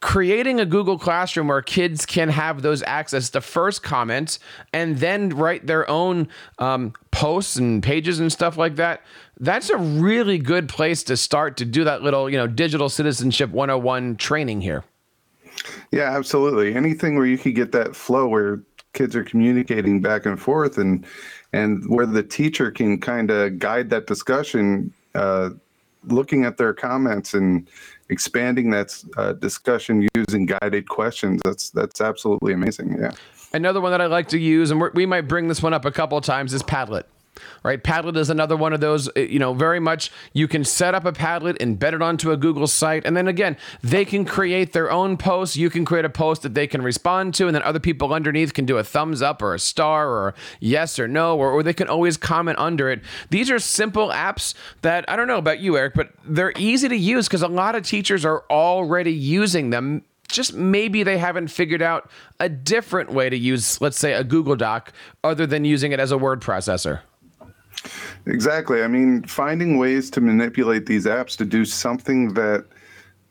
creating 0.00 0.60
a 0.60 0.66
Google 0.66 0.98
Classroom 0.98 1.48
where 1.48 1.62
kids 1.62 2.06
can 2.06 2.28
have 2.28 2.62
those 2.62 2.82
access 2.84 3.30
to 3.30 3.40
first 3.40 3.82
comments 3.82 4.38
and 4.72 4.98
then 4.98 5.30
write 5.30 5.66
their 5.66 5.88
own 5.90 6.28
um, 6.58 6.92
posts 7.10 7.56
and 7.56 7.82
pages 7.82 8.20
and 8.20 8.30
stuff 8.30 8.56
like 8.56 8.76
that. 8.76 9.02
That's 9.40 9.70
a 9.70 9.76
really 9.76 10.38
good 10.38 10.68
place 10.68 11.02
to 11.04 11.16
start 11.16 11.56
to 11.58 11.64
do 11.64 11.84
that 11.84 12.02
little, 12.02 12.28
you 12.30 12.36
know, 12.36 12.46
digital 12.46 12.88
citizenship 12.88 13.50
101 13.50 14.16
training 14.16 14.60
here. 14.60 14.84
Yeah, 15.90 16.16
absolutely. 16.16 16.74
Anything 16.74 17.16
where 17.16 17.26
you 17.26 17.38
could 17.38 17.54
get 17.54 17.72
that 17.72 17.96
flow 17.96 18.28
where 18.28 18.60
kids 18.92 19.14
are 19.16 19.24
communicating 19.24 20.00
back 20.00 20.26
and 20.26 20.40
forth 20.40 20.78
and 20.78 21.04
and 21.52 21.88
where 21.88 22.06
the 22.06 22.22
teacher 22.22 22.70
can 22.70 23.00
kind 23.00 23.30
of 23.30 23.58
guide 23.58 23.88
that 23.90 24.06
discussion 24.06 24.92
uh, 25.14 25.50
looking 26.04 26.44
at 26.44 26.56
their 26.56 26.74
comments 26.74 27.32
and 27.32 27.68
expanding 28.10 28.70
that 28.70 29.02
uh, 29.16 29.32
discussion 29.34 30.08
using 30.14 30.46
guided 30.46 30.88
questions. 30.88 31.40
That's 31.44 31.70
that's 31.70 32.00
absolutely 32.00 32.52
amazing 32.52 32.96
yeah. 33.00 33.12
Another 33.52 33.80
one 33.80 33.92
that 33.92 34.00
i 34.00 34.06
like 34.06 34.28
to 34.28 34.38
use 34.38 34.70
and 34.70 34.82
we 34.94 35.06
might 35.06 35.22
bring 35.22 35.48
this 35.48 35.62
one 35.62 35.72
up 35.72 35.84
a 35.84 35.90
couple 35.90 36.18
of 36.18 36.24
times 36.24 36.52
is 36.52 36.62
padlet 36.62 37.04
right? 37.62 37.82
Padlet 37.82 38.16
is 38.16 38.30
another 38.30 38.56
one 38.56 38.72
of 38.72 38.80
those, 38.80 39.08
uh, 39.16 39.20
you 39.20 39.38
know, 39.38 39.54
very 39.54 39.80
much 39.80 40.10
you 40.32 40.48
can 40.48 40.64
set 40.64 40.94
up 40.94 41.04
a 41.04 41.12
Padlet, 41.12 41.58
embed 41.58 41.92
it 41.92 42.02
onto 42.02 42.30
a 42.30 42.36
Google 42.36 42.66
site, 42.66 43.04
and 43.04 43.16
then 43.16 43.28
again, 43.28 43.56
they 43.82 44.04
can 44.04 44.24
create 44.24 44.72
their 44.72 44.90
own 44.90 45.16
posts. 45.16 45.56
You 45.56 45.70
can 45.70 45.84
create 45.84 46.04
a 46.04 46.10
post 46.10 46.42
that 46.42 46.54
they 46.54 46.66
can 46.66 46.82
respond 46.82 47.34
to, 47.34 47.46
and 47.46 47.54
then 47.54 47.62
other 47.62 47.80
people 47.80 48.12
underneath 48.12 48.54
can 48.54 48.66
do 48.66 48.78
a 48.78 48.84
thumbs 48.84 49.22
up 49.22 49.42
or 49.42 49.54
a 49.54 49.58
star 49.58 50.08
or 50.08 50.34
yes 50.60 50.98
or 50.98 51.08
no, 51.08 51.36
or, 51.36 51.50
or 51.50 51.62
they 51.62 51.74
can 51.74 51.88
always 51.88 52.16
comment 52.16 52.58
under 52.58 52.90
it. 52.90 53.00
These 53.30 53.50
are 53.50 53.58
simple 53.58 54.08
apps 54.08 54.54
that 54.82 55.04
I 55.08 55.16
don't 55.16 55.28
know 55.28 55.38
about 55.38 55.60
you, 55.60 55.76
Eric, 55.76 55.94
but 55.94 56.10
they're 56.24 56.52
easy 56.56 56.88
to 56.88 56.96
use 56.96 57.26
because 57.28 57.42
a 57.42 57.48
lot 57.48 57.74
of 57.74 57.82
teachers 57.84 58.24
are 58.24 58.44
already 58.50 59.12
using 59.12 59.70
them 59.70 60.02
just 60.28 60.54
maybe 60.54 61.02
they 61.02 61.18
haven't 61.18 61.48
figured 61.48 61.82
out 61.82 62.10
a 62.38 62.48
different 62.48 63.10
way 63.10 63.30
to 63.30 63.36
use, 63.36 63.80
let's 63.80 63.98
say, 63.98 64.12
a 64.12 64.22
Google 64.22 64.56
Doc 64.56 64.92
other 65.24 65.46
than 65.46 65.64
using 65.64 65.92
it 65.92 66.00
as 66.00 66.12
a 66.12 66.18
word 66.18 66.40
processor. 66.40 67.00
Exactly. 68.28 68.82
I 68.82 68.88
mean, 68.88 69.22
finding 69.24 69.78
ways 69.78 70.10
to 70.10 70.20
manipulate 70.20 70.86
these 70.86 71.06
apps 71.06 71.36
to 71.38 71.44
do 71.44 71.64
something 71.64 72.34
that, 72.34 72.66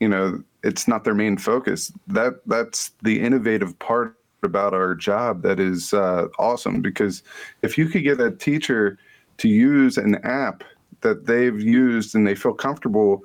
you 0.00 0.08
know, 0.08 0.42
it's 0.64 0.88
not 0.88 1.04
their 1.04 1.14
main 1.14 1.36
focus. 1.36 1.92
That 2.08 2.40
that's 2.46 2.90
the 3.02 3.20
innovative 3.20 3.78
part 3.78 4.16
about 4.42 4.74
our 4.74 4.94
job 4.94 5.42
that 5.42 5.60
is 5.60 5.94
uh, 5.94 6.26
awesome 6.38 6.80
because 6.80 7.22
if 7.62 7.78
you 7.78 7.88
could 7.88 8.02
get 8.02 8.20
a 8.20 8.30
teacher 8.30 8.98
to 9.38 9.48
use 9.48 9.98
an 9.98 10.16
app 10.24 10.64
that 11.00 11.26
they've 11.26 11.60
used 11.60 12.14
and 12.14 12.26
they 12.26 12.34
feel 12.34 12.54
comfortable 12.54 13.22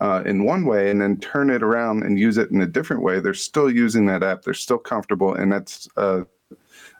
uh, 0.00 0.22
in 0.24 0.44
one 0.44 0.64
way 0.64 0.90
and 0.90 1.02
then 1.02 1.18
turn 1.18 1.50
it 1.50 1.62
around 1.62 2.02
and 2.02 2.18
use 2.18 2.38
it 2.38 2.50
in 2.50 2.62
a 2.62 2.66
different 2.66 3.02
way, 3.02 3.20
they're 3.20 3.34
still 3.34 3.70
using 3.70 4.06
that 4.06 4.22
app. 4.22 4.42
They're 4.42 4.54
still 4.54 4.78
comfortable, 4.78 5.34
and 5.34 5.52
that's 5.52 5.86
uh, 5.98 6.22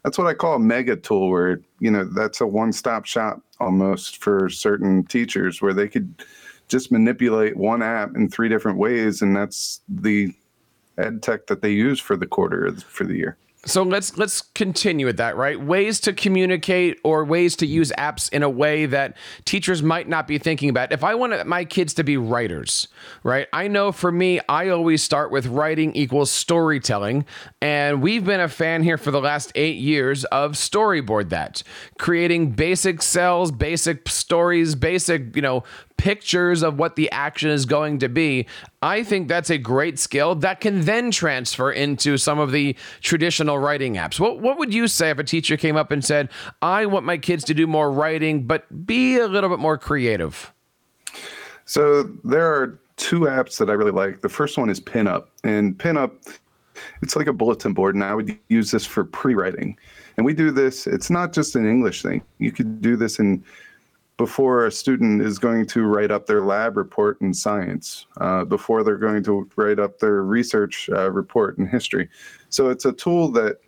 that's 0.02 0.18
what 0.18 0.26
I 0.26 0.34
call 0.34 0.54
a 0.54 0.58
mega 0.58 0.96
tool, 0.96 1.30
where 1.30 1.60
you 1.78 1.90
know 1.90 2.04
that's 2.04 2.40
a 2.40 2.46
one-stop 2.46 3.04
shop 3.04 3.40
almost 3.58 4.22
for 4.22 4.48
certain 4.48 5.04
teachers, 5.04 5.60
where 5.60 5.74
they 5.74 5.88
could 5.88 6.24
just 6.68 6.92
manipulate 6.92 7.56
one 7.56 7.82
app 7.82 8.14
in 8.14 8.28
three 8.28 8.48
different 8.48 8.78
ways, 8.78 9.22
and 9.22 9.36
that's 9.36 9.80
the 9.88 10.32
ed 10.98 11.22
tech 11.22 11.46
that 11.46 11.62
they 11.62 11.70
use 11.70 12.00
for 12.00 12.16
the 12.16 12.26
quarter 12.26 12.72
for 12.72 13.04
the 13.04 13.16
year. 13.16 13.36
So 13.66 13.82
let's 13.82 14.16
let's 14.16 14.40
continue 14.40 15.04
with 15.04 15.18
that, 15.18 15.36
right? 15.36 15.60
Ways 15.60 16.00
to 16.00 16.14
communicate 16.14 16.98
or 17.04 17.26
ways 17.26 17.56
to 17.56 17.66
use 17.66 17.92
apps 17.98 18.32
in 18.32 18.42
a 18.42 18.48
way 18.48 18.86
that 18.86 19.18
teachers 19.44 19.82
might 19.82 20.08
not 20.08 20.26
be 20.26 20.38
thinking 20.38 20.70
about. 20.70 20.92
If 20.92 21.04
I 21.04 21.14
want 21.14 21.46
my 21.46 21.66
kids 21.66 21.92
to 21.94 22.02
be 22.02 22.16
writers, 22.16 22.88
right? 23.22 23.48
I 23.52 23.68
know 23.68 23.92
for 23.92 24.10
me, 24.10 24.40
I 24.48 24.70
always 24.70 25.02
start 25.02 25.30
with 25.30 25.46
writing 25.46 25.94
equals 25.94 26.30
storytelling, 26.30 27.26
and 27.60 28.00
we've 28.00 28.24
been 28.24 28.40
a 28.40 28.48
fan 28.48 28.82
here 28.82 28.96
for 28.96 29.10
the 29.10 29.20
last 29.20 29.52
8 29.54 29.76
years 29.76 30.24
of 30.26 30.52
storyboard 30.52 31.28
that. 31.28 31.62
Creating 31.98 32.52
basic 32.52 33.02
cells, 33.02 33.52
basic 33.52 34.08
stories, 34.08 34.74
basic, 34.74 35.36
you 35.36 35.42
know, 35.42 35.64
pictures 36.00 36.62
of 36.62 36.78
what 36.78 36.96
the 36.96 37.10
action 37.10 37.50
is 37.50 37.66
going 37.66 37.98
to 37.98 38.08
be. 38.08 38.46
I 38.80 39.02
think 39.02 39.28
that's 39.28 39.50
a 39.50 39.58
great 39.58 39.98
skill 39.98 40.34
that 40.36 40.62
can 40.62 40.80
then 40.86 41.10
transfer 41.10 41.70
into 41.70 42.16
some 42.16 42.38
of 42.38 42.52
the 42.52 42.74
traditional 43.02 43.58
writing 43.58 43.96
apps. 43.96 44.18
What 44.18 44.40
what 44.40 44.58
would 44.58 44.72
you 44.72 44.88
say 44.88 45.10
if 45.10 45.18
a 45.18 45.24
teacher 45.24 45.58
came 45.58 45.76
up 45.76 45.90
and 45.90 46.02
said, 46.02 46.30
"I 46.62 46.86
want 46.86 47.04
my 47.04 47.18
kids 47.18 47.44
to 47.44 47.54
do 47.54 47.66
more 47.66 47.92
writing, 47.92 48.46
but 48.46 48.86
be 48.86 49.18
a 49.18 49.28
little 49.28 49.50
bit 49.50 49.58
more 49.58 49.76
creative"? 49.76 50.54
So 51.66 52.04
there 52.24 52.46
are 52.46 52.80
two 52.96 53.20
apps 53.20 53.58
that 53.58 53.68
I 53.68 53.74
really 53.74 53.92
like. 53.92 54.22
The 54.22 54.28
first 54.30 54.56
one 54.56 54.70
is 54.70 54.80
Pinup, 54.80 55.26
and 55.44 55.76
Pinup 55.76 56.12
it's 57.02 57.14
like 57.14 57.26
a 57.26 57.32
bulletin 57.32 57.74
board, 57.74 57.94
and 57.94 58.02
I 58.02 58.14
would 58.14 58.38
use 58.48 58.70
this 58.70 58.86
for 58.86 59.04
pre-writing. 59.04 59.76
And 60.16 60.24
we 60.24 60.32
do 60.32 60.50
this. 60.50 60.86
It's 60.86 61.10
not 61.10 61.34
just 61.34 61.56
an 61.56 61.68
English 61.68 62.02
thing. 62.02 62.22
You 62.38 62.52
could 62.52 62.80
do 62.80 62.96
this 62.96 63.18
in 63.18 63.44
before 64.20 64.66
a 64.66 64.70
student 64.70 65.22
is 65.22 65.38
going 65.38 65.64
to 65.64 65.84
write 65.84 66.10
up 66.10 66.26
their 66.26 66.42
lab 66.42 66.76
report 66.76 67.18
in 67.22 67.32
science, 67.32 68.04
uh, 68.18 68.44
before 68.44 68.84
they're 68.84 68.98
going 68.98 69.22
to 69.22 69.48
write 69.56 69.78
up 69.78 69.98
their 69.98 70.22
research 70.22 70.90
uh, 70.92 71.10
report 71.10 71.56
in 71.56 71.66
history. 71.66 72.06
So 72.50 72.68
it's 72.68 72.84
a 72.84 72.92
tool 72.92 73.30
that 73.32 73.60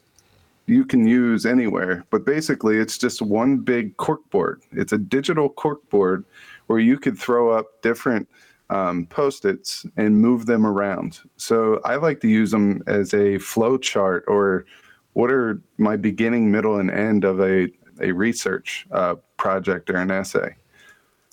you 0.66 0.84
can 0.84 1.06
use 1.06 1.46
anywhere, 1.46 2.04
but 2.10 2.26
basically 2.26 2.76
it's 2.76 2.98
just 2.98 3.22
one 3.22 3.60
big 3.60 3.96
corkboard. 3.96 4.56
It's 4.72 4.92
a 4.92 4.98
digital 4.98 5.48
corkboard 5.48 6.22
where 6.66 6.80
you 6.80 6.98
could 6.98 7.18
throw 7.18 7.50
up 7.50 7.80
different 7.80 8.28
um, 8.68 9.06
post-its 9.06 9.86
and 9.96 10.20
move 10.20 10.44
them 10.44 10.66
around. 10.66 11.20
So 11.38 11.80
I 11.86 11.96
like 11.96 12.20
to 12.20 12.28
use 12.28 12.50
them 12.50 12.82
as 12.86 13.14
a 13.14 13.38
flow 13.38 13.78
chart 13.78 14.22
or 14.28 14.66
what 15.14 15.30
are 15.30 15.62
my 15.78 15.96
beginning, 15.96 16.50
middle, 16.50 16.78
and 16.78 16.90
end 16.90 17.24
of 17.24 17.40
a 17.40 17.70
a 18.00 18.12
research 18.12 18.86
uh, 18.90 19.14
project 19.42 19.90
or 19.90 19.96
an 19.96 20.12
essay. 20.12 20.54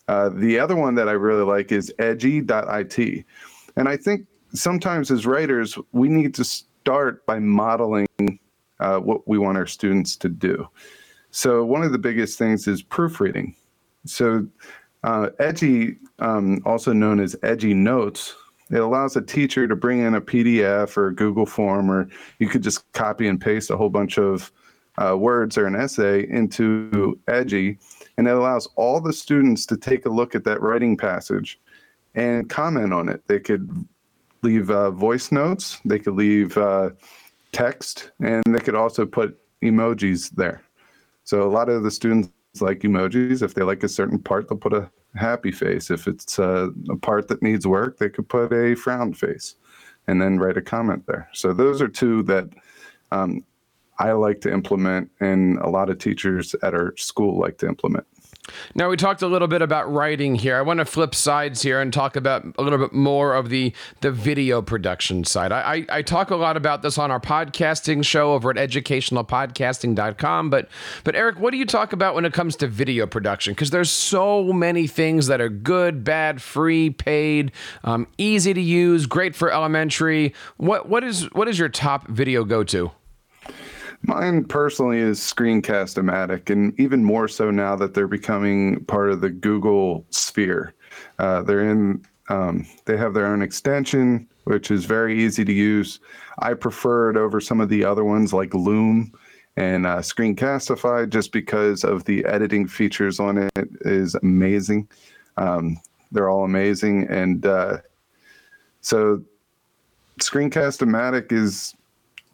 Uh, 0.08 0.30
the 0.30 0.58
other 0.58 0.76
one 0.76 0.96
that 0.96 1.08
I 1.08 1.12
really 1.12 1.44
like 1.44 1.72
is 1.72 1.94
edji.it. 2.00 3.26
And 3.76 3.88
I 3.88 3.96
think 3.96 4.26
sometimes 4.52 5.12
as 5.12 5.28
writers, 5.28 5.78
we 5.92 6.10
need 6.10 6.34
to 6.34 6.44
start 6.44 7.24
by 7.28 7.38
modeling 7.38 8.08
uh, 8.80 8.98
what 8.98 9.28
we 9.28 9.38
want 9.38 9.60
our 9.60 9.68
students 9.68 10.16
to 10.16 10.28
do. 10.28 10.68
So, 11.30 11.64
one 11.64 11.84
of 11.84 11.92
the 11.92 12.00
biggest 12.00 12.40
things 12.40 12.68
is 12.68 12.82
proofreading. 12.82 13.56
So, 14.06 14.48
uh, 15.04 15.30
Edji, 15.38 15.98
um, 16.18 16.64
also 16.66 16.92
known 16.92 17.20
as 17.20 17.36
Edji 17.44 17.76
Notes, 17.76 18.36
it 18.72 18.80
allows 18.80 19.16
a 19.16 19.22
teacher 19.22 19.68
to 19.68 19.76
bring 19.76 20.00
in 20.00 20.16
a 20.16 20.22
PDF 20.22 20.98
or 20.98 21.08
a 21.10 21.16
Google 21.16 21.46
form, 21.46 21.92
or 21.92 22.10
you 22.40 22.48
could 22.48 22.64
just 22.64 22.92
copy 22.94 23.28
and 23.28 23.40
paste 23.40 23.70
a 23.70 23.78
whole 23.78 23.90
bunch 23.92 24.18
of 24.18 24.52
uh, 25.00 25.16
words 25.18 25.58
or 25.58 25.66
an 25.66 25.76
essay 25.76 26.28
into 26.30 27.20
Edji, 27.28 27.78
and 28.20 28.28
it 28.28 28.36
allows 28.36 28.68
all 28.76 29.00
the 29.00 29.14
students 29.14 29.66
to 29.66 29.78
take 29.78 30.06
a 30.06 30.10
look 30.10 30.36
at 30.36 30.44
that 30.44 30.62
writing 30.62 30.98
passage 30.98 31.58
and 32.16 32.50
comment 32.50 32.92
on 32.92 33.08
it. 33.08 33.26
They 33.28 33.40
could 33.40 33.88
leave 34.42 34.70
uh, 34.70 34.92
voice 34.92 35.32
notes, 35.32 35.80
they 35.86 36.00
could 36.00 36.16
leave 36.16 36.58
uh, 36.58 36.90
text, 37.54 38.12
and 38.20 38.44
they 38.50 38.60
could 38.60 38.76
also 38.76 39.06
put 39.06 39.40
emojis 39.62 40.32
there. 40.32 40.62
So 41.24 41.44
a 41.44 41.48
lot 41.48 41.70
of 41.70 41.84
the 41.84 41.92
students 41.92 42.30
like 42.60 42.80
emojis. 42.80 43.42
If 43.42 43.54
they 43.54 43.64
like 43.64 43.84
a 43.84 43.88
certain 43.88 44.20
part, 44.20 44.50
they'll 44.50 44.58
put 44.58 44.74
a 44.74 44.92
happy 45.16 45.54
face. 45.54 45.90
If 45.90 46.06
it's 46.06 46.40
uh, 46.40 46.72
a 46.90 46.98
part 46.98 47.30
that 47.30 47.42
needs 47.42 47.66
work, 47.66 48.00
they 48.00 48.10
could 48.10 48.28
put 48.28 48.52
a 48.52 48.76
frown 48.76 49.14
face 49.14 49.56
and 50.08 50.22
then 50.22 50.40
write 50.40 50.58
a 50.58 50.62
comment 50.62 51.06
there. 51.08 51.30
So 51.32 51.54
those 51.54 51.82
are 51.82 51.88
two 51.88 52.24
that 52.24 52.50
um, 53.14 53.46
I 54.00 54.14
like 54.14 54.42
to 54.42 54.52
implement, 54.52 55.12
and 55.20 55.58
a 55.60 55.70
lot 55.70 55.90
of 55.90 56.00
teachers 56.00 56.56
at 56.64 56.74
our 56.74 56.96
school 56.98 57.38
like 57.38 57.58
to 57.60 57.68
implement. 57.68 58.08
Now 58.76 58.90
we 58.90 58.98
talked 58.98 59.22
a 59.22 59.28
little 59.28 59.48
bit 59.48 59.62
about 59.62 59.92
writing 59.92 60.36
here. 60.36 60.56
I 60.56 60.62
want 60.62 60.80
to 60.80 60.86
flip 60.86 61.14
sides 61.14 61.62
here 61.62 61.82
and 61.82 61.94
talk 61.94 62.16
about 62.16 62.46
a 62.58 62.64
little 62.64 62.80
bit 62.80 62.94
more 62.94 63.36
of 63.36 63.50
the 63.50 63.74
the 64.02 64.12
video 64.12 64.62
production 64.62 65.24
side. 65.24 65.52
I, 65.52 65.60
I, 65.60 65.86
I 65.98 66.02
talk 66.02 66.32
a 66.32 66.36
lot 66.36 66.58
about 66.58 66.82
this 66.82 66.98
on 66.98 67.12
our 67.12 67.20
podcasting 67.20 68.04
show 68.04 68.34
over 68.34 68.50
at 68.50 68.58
educationalpodcasting.com. 68.58 70.50
But 70.50 70.70
but 71.04 71.16
Eric, 71.16 71.40
what 71.40 71.52
do 71.52 71.58
you 71.58 71.66
talk 71.66 71.94
about 71.94 72.16
when 72.16 72.26
it 72.26 72.34
comes 72.34 72.56
to 72.58 72.68
video 72.68 73.06
production? 73.06 73.54
Because 73.54 73.70
there's 73.70 73.92
so 73.92 74.52
many 74.54 74.88
things 74.88 75.28
that 75.28 75.42
are 75.42 75.50
good, 75.50 76.04
bad, 76.04 76.42
free, 76.42 76.90
paid, 76.90 77.52
um, 77.84 78.08
easy 78.18 78.54
to 78.54 78.62
use, 78.62 79.06
great 79.06 79.36
for 79.36 79.52
elementary. 79.52 80.34
What 80.58 80.90
what 80.90 81.04
is 81.04 81.26
what 81.34 81.48
is 81.48 81.60
your 81.60 81.70
top 81.70 82.08
video 82.08 82.44
go 82.44 82.64
to? 82.66 82.92
Mine 84.04 84.46
personally 84.46 85.00
is 85.00 85.20
Screencast-O-Matic, 85.20 86.50
and 86.50 86.78
even 86.80 87.04
more 87.04 87.28
so 87.28 87.52
now 87.52 87.76
that 87.76 87.94
they're 87.94 88.08
becoming 88.08 88.84
part 88.86 89.12
of 89.12 89.22
the 89.22 89.30
Google 89.30 90.06
Sphere. 90.10 90.74
Uh, 91.20 91.42
they're 91.44 91.70
in. 91.70 92.06
Um, 92.30 92.68
they 92.86 92.96
have 92.96 93.16
their 93.16 93.26
own 93.26 93.42
extension, 93.42 94.28
which 94.44 94.70
is 94.70 94.86
very 94.86 95.20
easy 95.20 95.44
to 95.44 95.52
use. 95.52 96.00
I 96.40 96.54
prefer 96.54 97.10
it 97.10 97.18
over 97.18 97.42
some 97.42 97.60
of 97.60 97.70
the 97.70 97.84
other 97.84 98.04
ones 98.04 98.34
like 98.34 98.54
Loom 98.54 99.12
and 99.58 99.88
uh, 99.88 99.98
Screencastify, 99.98 101.10
just 101.10 101.32
because 101.32 101.84
of 101.84 102.06
the 102.06 102.24
editing 102.26 102.68
features 102.68 103.20
on 103.20 103.38
it 103.38 103.70
is 103.82 104.16
amazing. 104.16 104.88
Um, 105.38 105.78
they're 106.12 106.30
all 106.30 106.46
amazing, 106.46 107.08
and 107.10 107.46
uh, 107.46 107.78
so 108.82 109.24
Screencast-O-Matic 110.22 111.32
is 111.32 111.76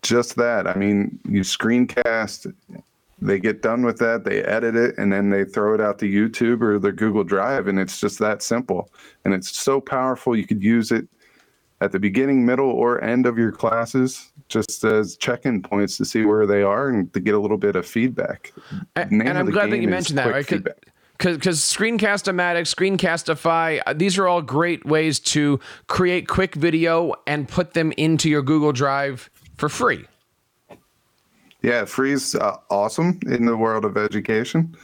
just 0.06 0.36
that. 0.36 0.68
I 0.68 0.76
mean, 0.76 1.20
you 1.28 1.42
screencast, 1.42 2.54
they 3.22 3.40
get 3.40 3.62
done 3.62 3.84
with 3.84 3.98
that, 3.98 4.24
they 4.24 4.44
edit 4.44 4.76
it, 4.76 4.98
and 4.98 5.12
then 5.12 5.30
they 5.30 5.44
throw 5.44 5.74
it 5.74 5.82
out 5.82 6.00
to 6.00 6.06
YouTube 6.06 6.62
or 6.62 6.80
their 6.80 6.92
Google 6.92 7.24
Drive, 7.24 7.68
and 7.68 7.80
it's 7.80 8.00
just 8.00 8.20
that 8.20 8.42
simple. 8.42 8.90
And 9.24 9.34
it's 9.34 9.56
so 9.56 9.82
powerful. 9.82 10.36
You 10.36 10.46
could 10.46 10.64
use 10.64 10.92
it 10.92 11.08
at 11.82 11.92
the 11.92 12.00
beginning, 12.00 12.46
middle, 12.46 12.70
or 12.70 13.04
end 13.04 13.26
of 13.26 13.38
your 13.38 13.52
classes, 13.52 14.32
just 14.48 14.84
as 14.84 15.18
check-in 15.18 15.62
points 15.62 15.98
to 15.98 16.06
see 16.06 16.24
where 16.24 16.46
they 16.46 16.62
are 16.62 16.90
and 16.90 17.12
to 17.14 17.20
get 17.20 17.34
a 17.34 17.40
little 17.40 17.58
bit 17.58 17.76
of 17.76 17.86
feedback. 17.86 18.54
And, 18.96 19.22
and 19.22 19.38
I'm 19.38 19.50
glad 19.50 19.72
that 19.72 19.80
you 19.80 19.88
mentioned 19.88 20.18
that, 20.18 20.32
right? 20.32 20.48
because 21.18 21.60
Screencast-O-Matic, 21.62 22.66
Screencastify, 22.68 23.98
these 23.98 24.18
are 24.18 24.28
all 24.28 24.42
great 24.42 24.86
ways 24.86 25.20
to 25.20 25.60
create 25.88 26.28
quick 26.28 26.56
video 26.56 27.14
and 27.26 27.48
put 27.48 27.74
them 27.74 27.94
into 27.94 28.30
your 28.30 28.42
Google 28.42 28.74
Drive 28.74 29.30
for 29.58 29.70
free. 29.70 30.06
Yeah, 31.62 31.86
free's 31.86 32.36
uh, 32.36 32.58
awesome 32.70 33.20
in 33.26 33.46
the 33.46 33.58
world 33.58 33.86
of 33.86 33.98
education, 33.98 34.76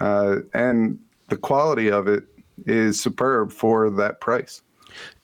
uh, 0.00 0.36
and 0.54 0.98
the 1.28 1.36
quality 1.36 1.90
of 1.90 2.08
it 2.08 2.24
is 2.66 2.98
superb 2.98 3.52
for 3.52 3.90
that 3.90 4.20
price. 4.20 4.62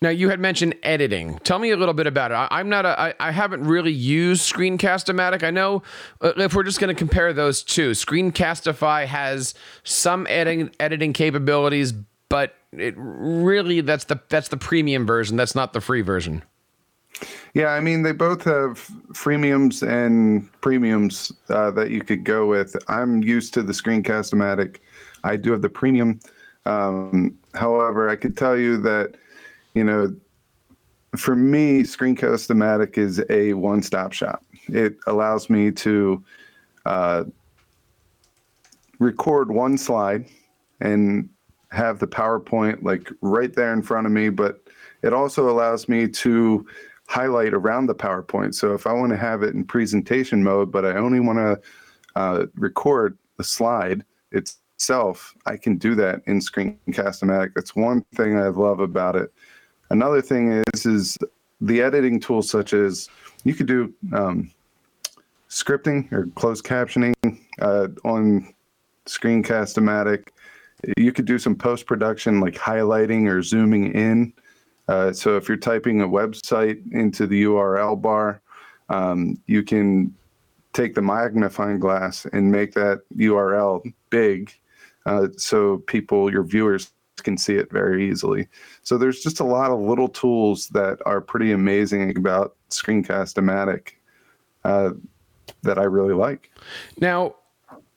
Now 0.03 0.11
you 0.11 0.29
had 0.29 0.41
mentioned 0.41 0.75
editing. 0.83 1.39
Tell 1.39 1.59
me 1.59 1.71
a 1.71 1.77
little 1.77 1.95
bit 1.95 2.07
about 2.07 2.33
it. 2.33 2.35
I, 2.35 2.61
am 2.61 2.69
not 2.69 2.85
a. 2.85 3.01
I, 3.01 3.15
I 3.21 3.31
haven't 3.31 3.65
really 3.65 3.93
used 3.93 4.53
Screencast-O-Matic. 4.53 5.43
I 5.43 5.51
know 5.51 5.83
uh, 6.21 6.33
if 6.37 6.55
we're 6.55 6.65
just 6.65 6.81
going 6.81 6.95
to 6.95 6.99
compare 6.99 7.33
those 7.33 7.63
two, 7.63 7.93
Screencastify 7.93 9.07
has 9.07 9.55
some 9.85 10.27
editing 10.29 10.75
editing 10.81 11.13
capabilities, 11.13 11.93
but 12.29 12.55
it 12.73 12.95
really 12.97 13.81
that's 13.81 14.05
the 14.05 14.21
that's 14.29 14.49
the 14.49 14.57
premium 14.57 15.07
version. 15.07 15.37
That's 15.37 15.55
not 15.55 15.73
the 15.73 15.81
free 15.81 16.03
version. 16.03 16.43
Yeah, 17.55 17.69
I 17.69 17.81
mean 17.81 18.03
they 18.03 18.13
both 18.13 18.45
have 18.45 18.87
freemiums 19.13 19.87
and 19.87 20.51
premiums 20.61 21.33
uh, 21.49 21.71
that 21.73 21.91
you 21.91 22.03
could 22.03 22.25
go 22.25 22.47
with. 22.47 22.77
I'm 22.89 23.23
used 23.23 23.53
to 23.55 23.63
the 23.63 23.73
Screencast-O-Matic. 23.73 24.77
I 25.25 25.37
do 25.37 25.53
have 25.53 25.63
the 25.63 25.69
premium. 25.69 26.21
Um, 26.67 27.37
however, 27.55 28.09
I 28.09 28.17
could 28.17 28.37
tell 28.37 28.57
you 28.57 28.77
that 28.83 29.17
you 29.75 29.85
know, 29.85 30.15
for 31.17 31.37
me, 31.37 31.83
Screencast-O-Matic 31.83 32.99
is 32.99 33.23
a 33.31 33.53
one-stop 33.55 34.13
shop. 34.13 34.45
It 34.69 34.97
allows 35.07 35.51
me 35.51 35.71
to 35.73 36.23
uh, 36.87 37.25
record 38.99 39.51
one 39.51 39.77
slide 39.77 40.27
and 40.81 41.29
have 41.71 41.99
the 41.99 42.07
PowerPoint 42.07 42.83
like 42.83 43.11
right 43.21 43.53
there 43.53 43.73
in 43.73 43.83
front 43.83 44.07
of 44.07 44.13
me, 44.13 44.29
but 44.29 44.61
it 45.03 45.13
also 45.13 45.49
allows 45.49 45.89
me 45.89 46.07
to 46.09 46.67
highlight 47.11 47.53
around 47.53 47.87
the 47.87 47.95
PowerPoint. 47.95 48.55
So 48.55 48.73
if 48.73 48.87
I 48.87 48.93
want 48.93 49.11
to 49.11 49.17
have 49.19 49.43
it 49.43 49.53
in 49.53 49.65
presentation 49.65 50.45
mode, 50.45 50.71
but 50.71 50.85
I 50.85 50.95
only 50.95 51.19
want 51.19 51.39
to 51.39 51.61
uh, 52.15 52.47
record 52.55 53.19
the 53.37 53.43
slide 53.43 54.05
itself, 54.31 55.35
I 55.45 55.57
can 55.57 55.77
do 55.77 55.97
that 55.97 56.23
in 56.29 56.39
Screencast-O-Matic. 56.39 57.51
That's 57.57 57.75
one 57.75 58.03
thing 58.15 58.39
I 58.39 58.47
love 58.47 58.79
about 58.79 59.17
it. 59.17 59.33
Another 59.91 60.23
thing 60.23 60.63
is 60.73 60.87
is 60.87 61.19
the 61.61 61.83
editing 61.83 62.21
tools 62.21 62.49
such 62.49 62.73
as 62.75 63.09
you 63.43 63.55
could 63.55 63.67
do 63.67 63.93
um, 64.13 64.53
scripting 65.49 66.11
or 66.13 66.27
closed 66.37 66.65
captioning 66.65 67.15
uh, 67.61 67.89
on 68.05 68.55
Screencast-O-Matic. 69.07 70.29
You 70.97 71.11
could 71.11 71.25
do 71.25 71.41
some 71.41 71.57
post 71.57 71.87
production 71.87 72.39
like 72.39 72.55
highlighting 72.55 73.29
or 73.29 73.43
zooming 73.43 73.93
in 73.95 74.33
uh, 74.91 75.13
so 75.13 75.37
if 75.37 75.49
you're 75.49 75.57
typing 75.57 76.03
a 76.03 76.09
website 76.09 76.83
into 76.93 77.27
the 77.29 77.45
URL 77.45 78.01
bar, 78.01 78.43
um, 78.89 79.41
you 79.47 79.63
can 79.63 80.13
take 80.73 80.97
the 80.97 81.03
magnifying 81.03 81.79
glass 81.79 82.27
and 82.33 82.51
make 82.51 82.75
that 82.75 83.03
URL 83.17 83.83
big 84.11 84.53
uh, 85.07 85.29
so 85.37 85.79
people, 85.87 86.31
your 86.31 86.43
viewers, 86.43 86.91
can 87.23 87.37
see 87.37 87.55
it 87.55 87.71
very 87.71 88.11
easily. 88.11 88.49
So 88.83 88.99
there's 88.99 89.21
just 89.21 89.41
a 89.41 89.45
lot 89.45 89.71
of 89.71 89.79
little 89.79 90.09
tools 90.09 90.69
that 90.69 90.99
are 91.07 91.21
pretty 91.21 91.53
amazing 91.53 92.17
about 92.17 92.57
Screencast-O-Matic 92.71 93.91
uh, 94.65 94.93
that 95.63 95.79
I 95.79 95.85
really 95.85 96.15
like. 96.15 96.51
Now, 96.99 97.37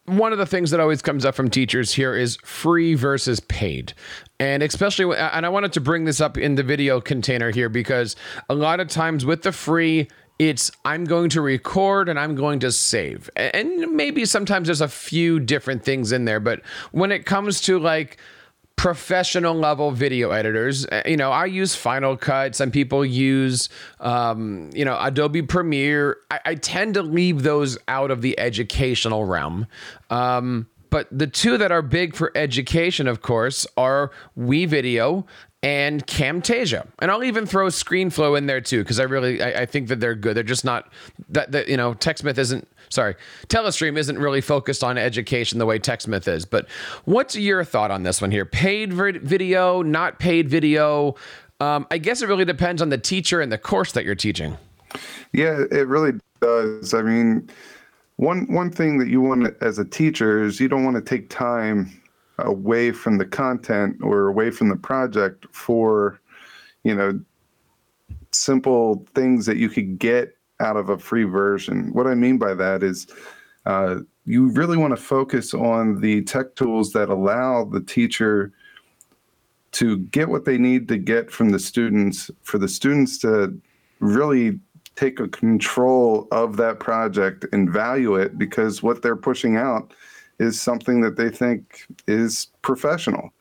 one 0.06 0.34
of 0.34 0.38
the 0.38 0.46
things 0.46 0.72
that 0.72 0.80
always 0.80 1.02
comes 1.02 1.24
up 1.24 1.34
from 1.34 1.50
teachers 1.50 1.94
here 1.94 2.16
is 2.16 2.38
free 2.44 2.94
versus 2.94 3.40
paid. 3.40 3.94
And 4.40 4.62
especially, 4.62 5.16
and 5.18 5.46
I 5.46 5.50
wanted 5.50 5.72
to 5.74 5.82
bring 5.82 6.04
this 6.06 6.20
up 6.20 6.38
in 6.38 6.56
the 6.56 6.64
video 6.64 7.00
container 7.00 7.52
here 7.52 7.70
because 7.70 8.16
a 8.50 8.56
lot 8.56 8.80
of 8.80 8.90
times 8.90 9.26
with 9.26 9.44
the 9.44 9.54
free, 9.54 10.10
it's 10.40 10.72
I'm 10.84 11.06
going 11.06 11.30
to 11.30 11.42
record 11.42 12.10
and 12.10 12.20
I'm 12.20 12.36
going 12.36 12.60
to 12.62 12.72
save. 12.72 13.30
And 13.38 13.94
maybe 13.94 14.26
sometimes 14.26 14.68
there's 14.68 14.82
a 14.82 14.88
few 14.88 15.40
different 15.40 15.86
things 15.86 16.12
in 16.12 16.26
there, 16.26 16.40
but 16.40 16.62
when 16.92 17.12
it 17.12 17.26
comes 17.26 17.62
to 17.62 17.80
like 17.80 18.18
professional 18.76 19.56
level 19.56 19.92
video 19.92 20.32
editors. 20.32 20.86
Uh, 20.86 21.02
you 21.06 21.18
know, 21.18 21.32
I 21.32 21.46
use 21.46 21.76
Final 21.76 22.18
Cut. 22.18 22.56
Some 22.56 22.72
people 22.72 23.06
use, 23.06 23.70
um, 24.00 24.70
you 24.74 24.84
know, 24.84 24.98
Adobe 25.00 25.42
Premiere. 25.42 26.18
I, 26.30 26.40
I, 26.46 26.56
tend 26.56 26.96
to 26.96 27.02
leave 27.02 27.44
those 27.44 27.78
out 27.88 28.12
of 28.12 28.22
the 28.22 28.38
educational 28.38 29.26
realm. 29.26 29.68
Um, 30.10 30.68
but 30.90 31.08
the 31.12 31.28
two 31.28 31.58
that 31.58 31.72
are 31.72 31.82
big 31.82 32.16
for 32.16 32.32
education, 32.36 33.08
of 33.08 33.22
course, 33.22 33.66
are 33.78 34.12
WeVideo 34.38 35.26
and 35.64 36.06
Camtasia. 36.06 36.88
And 37.00 37.10
I'll 37.10 37.24
even 37.24 37.46
throw 37.46 37.68
ScreenFlow 37.68 38.38
in 38.38 38.46
there 38.48 38.62
too, 38.62 38.84
because 38.84 39.00
I 39.00 39.04
really 39.04 39.42
I, 39.42 39.62
I, 39.62 39.66
think 39.66 39.88
that 39.88 40.02
they're 40.02 40.14
good. 40.14 40.36
They're 40.36 40.44
just 40.44 40.66
not 40.66 40.92
that 41.30 41.54
that 41.54 41.70
you 41.70 41.78
know, 41.78 41.94
TechSmith 41.94 42.38
isn't 42.38 42.68
sorry, 42.94 43.16
Telestream 43.48 43.98
isn't 43.98 44.18
really 44.18 44.42
focused 44.42 44.84
on 44.84 44.98
education 44.98 45.60
the 45.60 45.66
way 45.66 45.80
TechSmith 45.80 46.28
is. 46.28 46.46
But 46.46 46.68
what's 47.06 47.36
your 47.36 47.66
thought 47.66 47.92
on 47.92 48.04
this 48.04 48.22
one 48.22 48.32
here? 48.32 48.46
Paid 48.46 48.94
video, 48.94 49.82
not 49.82 50.20
paid 50.20 50.48
video? 50.48 51.16
Um, 51.60 51.88
I 51.92 51.98
guess 51.98 52.22
it 52.22 52.28
really 52.28 52.46
depends 52.46 52.82
on 52.82 52.90
the 52.90 52.98
teacher 52.98 53.42
and 53.42 53.52
the 53.52 53.58
course 53.58 53.92
that 53.94 54.06
you're 54.06 54.16
teaching. 54.16 54.58
Yeah, 55.34 55.64
it 55.72 55.88
really 55.88 56.14
does. 56.40 56.94
I 56.94 57.02
mean, 57.02 57.50
one 58.18 58.52
one 58.54 58.70
thing 58.70 59.00
that 59.00 59.08
you 59.08 59.22
want 59.22 59.56
as 59.62 59.80
a 59.80 59.86
teacher 59.86 60.44
is 60.44 60.60
you 60.60 60.68
don't 60.68 60.84
want 60.84 60.96
to 60.96 61.02
take 61.02 61.30
time 61.30 62.00
away 62.40 62.92
from 62.92 63.18
the 63.18 63.26
content 63.26 63.98
or 64.02 64.28
away 64.28 64.52
from 64.52 64.70
the 64.70 64.76
project 64.76 65.46
for, 65.52 66.20
you 66.84 66.94
know, 66.94 67.20
simple 68.32 69.06
things 69.16 69.46
that 69.46 69.58
you 69.58 69.70
could 69.70 69.98
get 69.98 70.36
out 70.64 70.78
of 70.78 70.90
a 70.90 70.98
free 70.98 71.26
version. 71.26 71.94
What 71.94 72.08
I 72.08 72.16
mean 72.16 72.38
by 72.38 72.54
that 72.56 72.82
is 72.82 73.08
uh, 73.66 73.98
you 74.26 74.50
really 74.50 74.78
want 74.78 74.96
to 74.96 75.02
focus 75.02 75.54
on 75.54 76.00
the 76.00 76.24
tech 76.24 76.56
tools 76.56 76.94
that 76.94 77.10
allow 77.10 77.66
the 77.66 77.82
teacher 77.82 78.52
to 79.74 79.98
get 79.98 80.30
what 80.30 80.46
they 80.46 80.58
need 80.58 80.88
to 80.88 80.98
get 80.98 81.32
from 81.32 81.50
the 81.50 81.60
students, 81.60 82.32
for 82.44 82.58
the 82.58 82.68
students 82.68 83.18
to 83.20 83.60
really 84.00 84.60
take 84.96 85.20
a 85.20 85.28
control 85.28 86.28
of 86.32 86.58
that 86.58 86.80
project 86.80 87.46
and 87.52 87.72
value 87.72 88.16
it 88.16 88.38
because 88.38 88.84
what 88.84 89.02
they're 89.02 89.16
pushing 89.16 89.58
out 89.58 89.94
is 90.40 90.62
something 90.62 91.02
that 91.02 91.18
they 91.18 91.30
think 91.30 91.86
is 92.08 92.48
professional. 92.62 93.34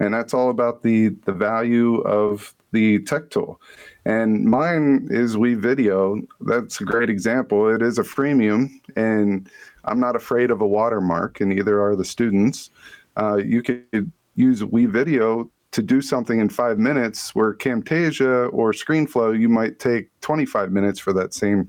And 0.00 0.12
that's 0.12 0.34
all 0.34 0.50
about 0.50 0.82
the, 0.82 1.10
the 1.24 1.32
value 1.32 2.00
of 2.00 2.54
the 2.72 2.98
tech 3.00 3.30
tool. 3.30 3.60
And 4.06 4.44
mine 4.44 5.08
is 5.10 5.34
WeVideo. 5.34 6.24
That's 6.42 6.80
a 6.80 6.84
great 6.84 7.10
example. 7.10 7.68
It 7.74 7.82
is 7.82 7.98
a 7.98 8.04
freemium, 8.04 8.70
and 8.94 9.50
I'm 9.84 9.98
not 9.98 10.14
afraid 10.14 10.52
of 10.52 10.60
a 10.60 10.66
watermark, 10.66 11.40
and 11.40 11.50
neither 11.50 11.82
are 11.82 11.96
the 11.96 12.04
students. 12.04 12.70
Uh, 13.16 13.38
you 13.38 13.64
could 13.64 14.12
use 14.36 14.62
WeVideo 14.62 15.50
to 15.72 15.82
do 15.82 16.00
something 16.00 16.38
in 16.38 16.48
five 16.48 16.78
minutes, 16.78 17.34
where 17.34 17.52
Camtasia 17.52 18.48
or 18.52 18.70
ScreenFlow, 18.70 19.36
you 19.36 19.48
might 19.48 19.80
take 19.80 20.08
25 20.20 20.70
minutes 20.70 21.00
for 21.00 21.12
that 21.12 21.34
same 21.34 21.68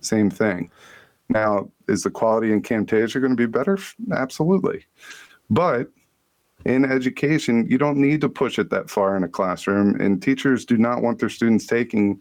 same 0.00 0.30
thing. 0.30 0.70
Now, 1.28 1.70
is 1.86 2.02
the 2.02 2.10
quality 2.10 2.50
in 2.50 2.62
Camtasia 2.62 3.20
going 3.20 3.36
to 3.36 3.36
be 3.36 3.44
better? 3.44 3.76
Absolutely. 4.10 4.86
But 5.50 5.88
in 6.64 6.84
education, 6.84 7.66
you 7.68 7.78
don't 7.78 7.98
need 7.98 8.20
to 8.20 8.28
push 8.28 8.58
it 8.58 8.70
that 8.70 8.90
far 8.90 9.16
in 9.16 9.24
a 9.24 9.28
classroom, 9.28 10.00
and 10.00 10.22
teachers 10.22 10.64
do 10.64 10.76
not 10.76 11.02
want 11.02 11.18
their 11.18 11.28
students 11.28 11.66
taking 11.66 12.20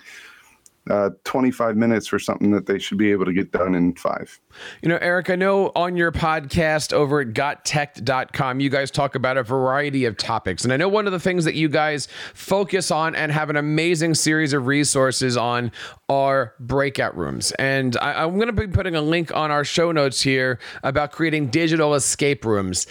uh, 0.89 1.09
25 1.25 1.75
minutes 1.75 2.07
for 2.07 2.19
something 2.19 2.51
that 2.51 2.65
they 2.65 2.79
should 2.79 2.97
be 2.97 3.11
able 3.11 3.25
to 3.25 3.33
get 3.33 3.51
done 3.51 3.75
in 3.75 3.93
five. 3.95 4.39
You 4.81 4.89
know, 4.89 4.97
Eric, 5.01 5.29
I 5.29 5.35
know 5.35 5.71
on 5.75 5.97
your 5.97 6.11
podcast 6.11 6.93
over 6.93 7.21
at 7.21 7.29
gottech.com, 7.29 8.59
you 8.59 8.69
guys 8.69 8.89
talk 8.89 9.15
about 9.15 9.37
a 9.37 9.43
variety 9.43 10.05
of 10.05 10.17
topics. 10.17 10.63
And 10.63 10.71
I 10.71 10.77
know 10.77 10.87
one 10.87 11.05
of 11.05 11.11
the 11.11 11.19
things 11.19 11.45
that 11.45 11.55
you 11.55 11.67
guys 11.67 12.07
focus 12.33 12.91
on 12.91 13.15
and 13.15 13.31
have 13.31 13.49
an 13.49 13.57
amazing 13.57 14.13
series 14.13 14.53
of 14.53 14.65
resources 14.65 15.35
on 15.35 15.71
are 16.09 16.53
breakout 16.59 17.17
rooms. 17.17 17.51
And 17.53 17.97
I, 17.97 18.23
I'm 18.23 18.35
going 18.35 18.47
to 18.47 18.53
be 18.53 18.67
putting 18.67 18.95
a 18.95 19.01
link 19.01 19.35
on 19.35 19.51
our 19.51 19.65
show 19.65 19.91
notes 19.91 20.21
here 20.21 20.59
about 20.83 21.11
creating 21.11 21.47
digital 21.47 21.95
escape 21.95 22.45
rooms. 22.45 22.87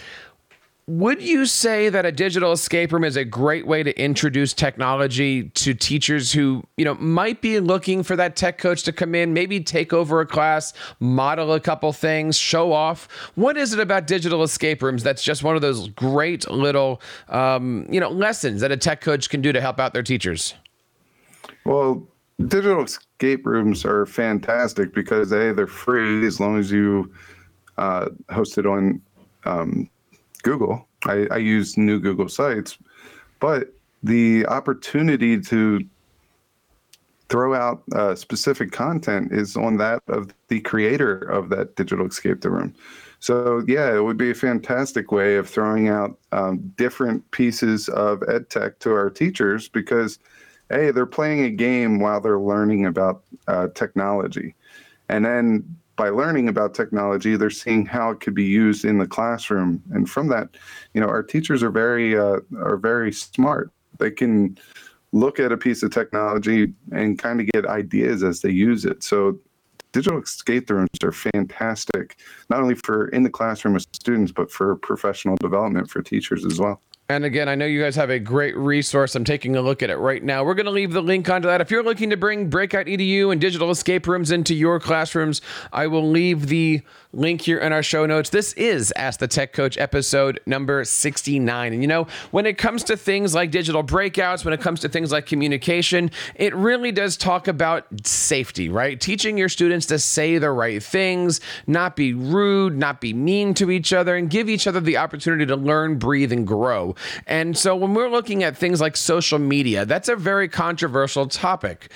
Would 0.89 1.21
you 1.21 1.45
say 1.45 1.89
that 1.89 2.05
a 2.05 2.13
digital 2.13 2.53
escape 2.53 2.93
room 2.93 3.03
is 3.03 3.17
a 3.17 3.25
great 3.25 3.67
way 3.67 3.83
to 3.83 4.01
introduce 4.01 4.53
technology 4.53 5.49
to 5.49 5.73
teachers 5.73 6.31
who, 6.31 6.63
you 6.77 6.85
know, 6.85 6.95
might 6.95 7.41
be 7.41 7.59
looking 7.59 8.03
for 8.03 8.15
that 8.15 8.37
tech 8.37 8.57
coach 8.57 8.83
to 8.83 8.93
come 8.93 9.13
in, 9.13 9.33
maybe 9.33 9.59
take 9.59 9.91
over 9.91 10.21
a 10.21 10.25
class, 10.25 10.71
model 11.01 11.51
a 11.51 11.59
couple 11.59 11.91
things, 11.91 12.37
show 12.37 12.71
off? 12.71 13.09
What 13.35 13.57
is 13.57 13.73
it 13.73 13.81
about 13.81 14.07
digital 14.07 14.43
escape 14.43 14.81
rooms 14.81 15.03
that's 15.03 15.21
just 15.23 15.43
one 15.43 15.57
of 15.57 15.61
those 15.61 15.89
great 15.89 16.49
little, 16.49 17.01
um, 17.27 17.85
you 17.89 17.99
know, 17.99 18.09
lessons 18.09 18.61
that 18.61 18.71
a 18.71 18.77
tech 18.77 19.01
coach 19.01 19.29
can 19.29 19.41
do 19.41 19.51
to 19.51 19.59
help 19.59 19.81
out 19.81 19.91
their 19.91 20.03
teachers? 20.03 20.53
Well, 21.65 22.07
digital 22.47 22.85
escape 22.85 23.45
rooms 23.45 23.83
are 23.83 24.05
fantastic 24.05 24.93
because 24.93 25.33
a 25.33 25.51
they're 25.51 25.67
free 25.67 26.25
as 26.25 26.39
long 26.39 26.57
as 26.57 26.71
you 26.71 27.11
uh, 27.77 28.07
host 28.29 28.57
it 28.57 28.65
on 28.65 29.01
um, 29.43 29.89
Google. 30.47 30.87
I, 31.05 31.27
I 31.29 31.37
use 31.37 31.77
new 31.77 31.99
Google 31.99 32.29
sites, 32.29 32.77
but 33.41 33.73
the 34.01 34.45
opportunity 34.45 35.41
to 35.41 35.81
throw 37.27 37.53
out 37.53 37.83
uh, 37.93 38.15
specific 38.15 38.71
content 38.71 39.33
is 39.33 39.57
on 39.57 39.75
that 39.77 40.01
of 40.07 40.33
the 40.47 40.61
creator 40.61 41.17
of 41.17 41.49
that 41.49 41.75
digital 41.75 42.07
escape 42.07 42.39
the 42.39 42.49
room. 42.49 42.73
So 43.19 43.61
yeah, 43.67 43.93
it 43.93 44.03
would 44.05 44.15
be 44.15 44.31
a 44.31 44.35
fantastic 44.35 45.11
way 45.11 45.35
of 45.35 45.49
throwing 45.49 45.89
out 45.89 46.17
um, 46.31 46.59
different 46.77 47.29
pieces 47.31 47.89
of 47.89 48.23
ed 48.29 48.49
tech 48.49 48.79
to 48.79 48.93
our 48.93 49.09
teachers 49.09 49.67
because, 49.67 50.17
hey, 50.69 50.91
they're 50.91 51.05
playing 51.05 51.43
a 51.43 51.49
game 51.49 51.99
while 51.99 52.21
they're 52.21 52.39
learning 52.39 52.85
about 52.85 53.23
uh, 53.47 53.67
technology, 53.75 54.55
and 55.09 55.25
then 55.25 55.77
by 55.97 56.09
learning 56.09 56.47
about 56.47 56.73
technology, 56.73 57.35
they're 57.35 57.49
seeing 57.49 57.85
how 57.85 58.11
it 58.11 58.21
could 58.21 58.35
be 58.35 58.45
used 58.45 58.85
in 58.85 58.99
the 58.99 59.07
classroom, 59.07 59.83
and 59.91 60.09
from 60.09 60.27
that, 60.29 60.55
you 60.93 61.01
know, 61.01 61.07
our 61.07 61.23
teachers 61.23 61.61
are 61.63 61.71
very 61.71 62.17
uh, 62.17 62.39
are 62.59 62.77
very 62.77 63.11
smart. 63.11 63.71
They 63.99 64.11
can 64.11 64.57
look 65.11 65.39
at 65.39 65.51
a 65.51 65.57
piece 65.57 65.83
of 65.83 65.91
technology 65.91 66.73
and 66.91 67.17
kind 67.17 67.41
of 67.41 67.47
get 67.47 67.65
ideas 67.65 68.23
as 68.23 68.41
they 68.41 68.51
use 68.51 68.85
it. 68.85 69.03
So 69.03 69.39
digital 69.91 70.21
escape 70.21 70.69
rooms 70.69 70.89
are 71.03 71.11
fantastic, 71.11 72.19
not 72.49 72.61
only 72.61 72.75
for 72.75 73.07
in 73.09 73.23
the 73.23 73.29
classroom 73.29 73.73
with 73.73 73.87
students, 73.93 74.31
but 74.31 74.51
for 74.51 74.75
professional 74.75 75.35
development 75.37 75.89
for 75.89 76.01
teachers 76.01 76.45
as 76.45 76.59
well. 76.59 76.79
And 77.09 77.23
again, 77.23 77.47
I 77.47 77.55
know 77.55 77.65
you 77.65 77.81
guys 77.81 77.95
have 77.95 78.09
a 78.09 78.19
great 78.19 78.57
resource. 78.57 79.15
I'm 79.15 79.23
taking 79.23 79.55
a 79.55 79.61
look 79.61 79.81
at 79.81 79.89
it 79.89 79.95
right 79.95 80.21
now. 80.21 80.43
We're 80.43 80.55
going 80.55 80.65
to 80.65 80.73
leave 80.73 80.91
the 80.91 81.01
link 81.01 81.29
onto 81.29 81.47
that. 81.47 81.61
If 81.61 81.71
you're 81.71 81.81
looking 81.81 82.09
to 82.09 82.17
bring 82.17 82.49
Breakout 82.49 82.87
EDU 82.87 83.31
and 83.31 83.39
digital 83.39 83.71
escape 83.71 84.07
rooms 84.07 84.29
into 84.29 84.53
your 84.53 84.77
classrooms, 84.81 85.41
I 85.71 85.87
will 85.87 86.09
leave 86.09 86.47
the 86.47 86.81
link 87.13 87.39
here 87.41 87.59
in 87.59 87.71
our 87.71 87.81
show 87.81 88.05
notes. 88.05 88.29
This 88.29 88.51
is 88.53 88.91
Ask 88.97 89.21
the 89.21 89.27
Tech 89.29 89.53
Coach 89.53 89.77
episode 89.77 90.41
number 90.45 90.83
69. 90.83 91.71
And 91.71 91.81
you 91.81 91.87
know, 91.87 92.07
when 92.31 92.45
it 92.45 92.57
comes 92.57 92.83
to 92.83 92.97
things 92.97 93.33
like 93.33 93.51
digital 93.51 93.85
breakouts, 93.85 94.43
when 94.43 94.53
it 94.53 94.59
comes 94.59 94.81
to 94.81 94.89
things 94.89 95.09
like 95.09 95.25
communication, 95.25 96.11
it 96.35 96.53
really 96.55 96.91
does 96.91 97.15
talk 97.15 97.47
about 97.47 97.85
safety, 98.05 98.67
right? 98.67 98.99
Teaching 98.99 99.37
your 99.37 99.47
students 99.47 99.85
to 99.85 99.97
say 99.97 100.39
the 100.39 100.51
right 100.51 100.83
things, 100.83 101.39
not 101.67 101.95
be 101.95 102.13
rude, 102.13 102.77
not 102.77 102.99
be 102.99 103.13
mean 103.13 103.53
to 103.53 103.71
each 103.71 103.93
other, 103.93 104.17
and 104.17 104.29
give 104.29 104.49
each 104.49 104.67
other 104.67 104.81
the 104.81 104.97
opportunity 104.97 105.45
to 105.45 105.55
learn, 105.55 105.97
breathe, 105.97 106.33
and 106.33 106.45
grow. 106.45 106.95
And 107.25 107.57
so 107.57 107.75
when 107.75 107.93
we're 107.93 108.09
looking 108.09 108.43
at 108.43 108.57
things 108.57 108.81
like 108.81 108.97
social 108.97 109.39
media, 109.39 109.85
that's 109.85 110.09
a 110.09 110.15
very 110.15 110.47
controversial 110.47 111.27
topic. 111.27 111.91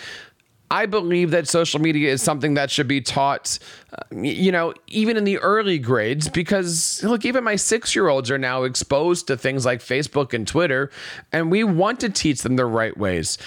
I 0.71 0.85
believe 0.85 1.31
that 1.31 1.49
social 1.49 1.81
media 1.81 2.09
is 2.13 2.23
something 2.23 2.53
that 2.53 2.71
should 2.71 2.87
be 2.87 3.01
taught, 3.01 3.59
uh, 3.91 4.15
you 4.15 4.53
know, 4.53 4.73
even 4.87 5.17
in 5.17 5.25
the 5.25 5.37
early 5.39 5.77
grades, 5.77 6.29
because 6.29 7.03
look, 7.03 7.25
even 7.25 7.43
my 7.43 7.57
six 7.57 7.93
year 7.93 8.07
olds 8.07 8.31
are 8.31 8.37
now 8.37 8.63
exposed 8.63 9.27
to 9.27 9.35
things 9.35 9.65
like 9.65 9.81
Facebook 9.81 10.33
and 10.33 10.47
Twitter, 10.47 10.89
and 11.33 11.51
we 11.51 11.65
want 11.65 11.99
to 11.99 12.09
teach 12.09 12.41
them 12.43 12.55
the 12.55 12.65
right 12.65 12.95
ways. 12.95 13.37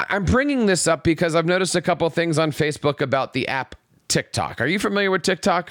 I'm 0.00 0.24
bringing 0.24 0.66
this 0.66 0.88
up 0.88 1.04
because 1.04 1.36
I've 1.36 1.46
noticed 1.46 1.76
a 1.76 1.80
couple 1.80 2.10
things 2.10 2.38
on 2.38 2.50
Facebook 2.50 3.00
about 3.00 3.32
the 3.32 3.46
app 3.46 3.76
TikTok. 4.08 4.60
Are 4.60 4.66
you 4.66 4.80
familiar 4.80 5.12
with 5.12 5.22
TikTok? 5.22 5.70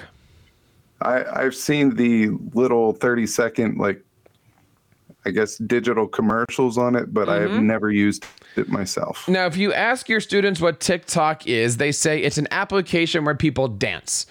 I, 1.01 1.23
I've 1.25 1.55
seen 1.55 1.95
the 1.95 2.29
little 2.53 2.93
30 2.93 3.27
second, 3.27 3.77
like, 3.77 4.01
I 5.25 5.31
guess, 5.31 5.57
digital 5.57 6.07
commercials 6.07 6.77
on 6.77 6.95
it, 6.95 7.13
but 7.13 7.21
mm-hmm. 7.21 7.31
I 7.31 7.35
have 7.35 7.51
mm-hmm. 7.51 7.67
never 7.67 7.91
used 7.91 8.25
it 8.55 8.69
myself. 8.69 9.27
Now, 9.27 9.45
if 9.45 9.57
you 9.57 9.73
ask 9.73 10.07
your 10.07 10.21
students 10.21 10.61
what 10.61 10.79
TikTok 10.79 11.47
is, 11.47 11.77
they 11.77 11.91
say 11.91 12.21
it's 12.21 12.37
an 12.37 12.47
application 12.51 13.25
where 13.25 13.35
people 13.35 13.67
dance. 13.67 14.27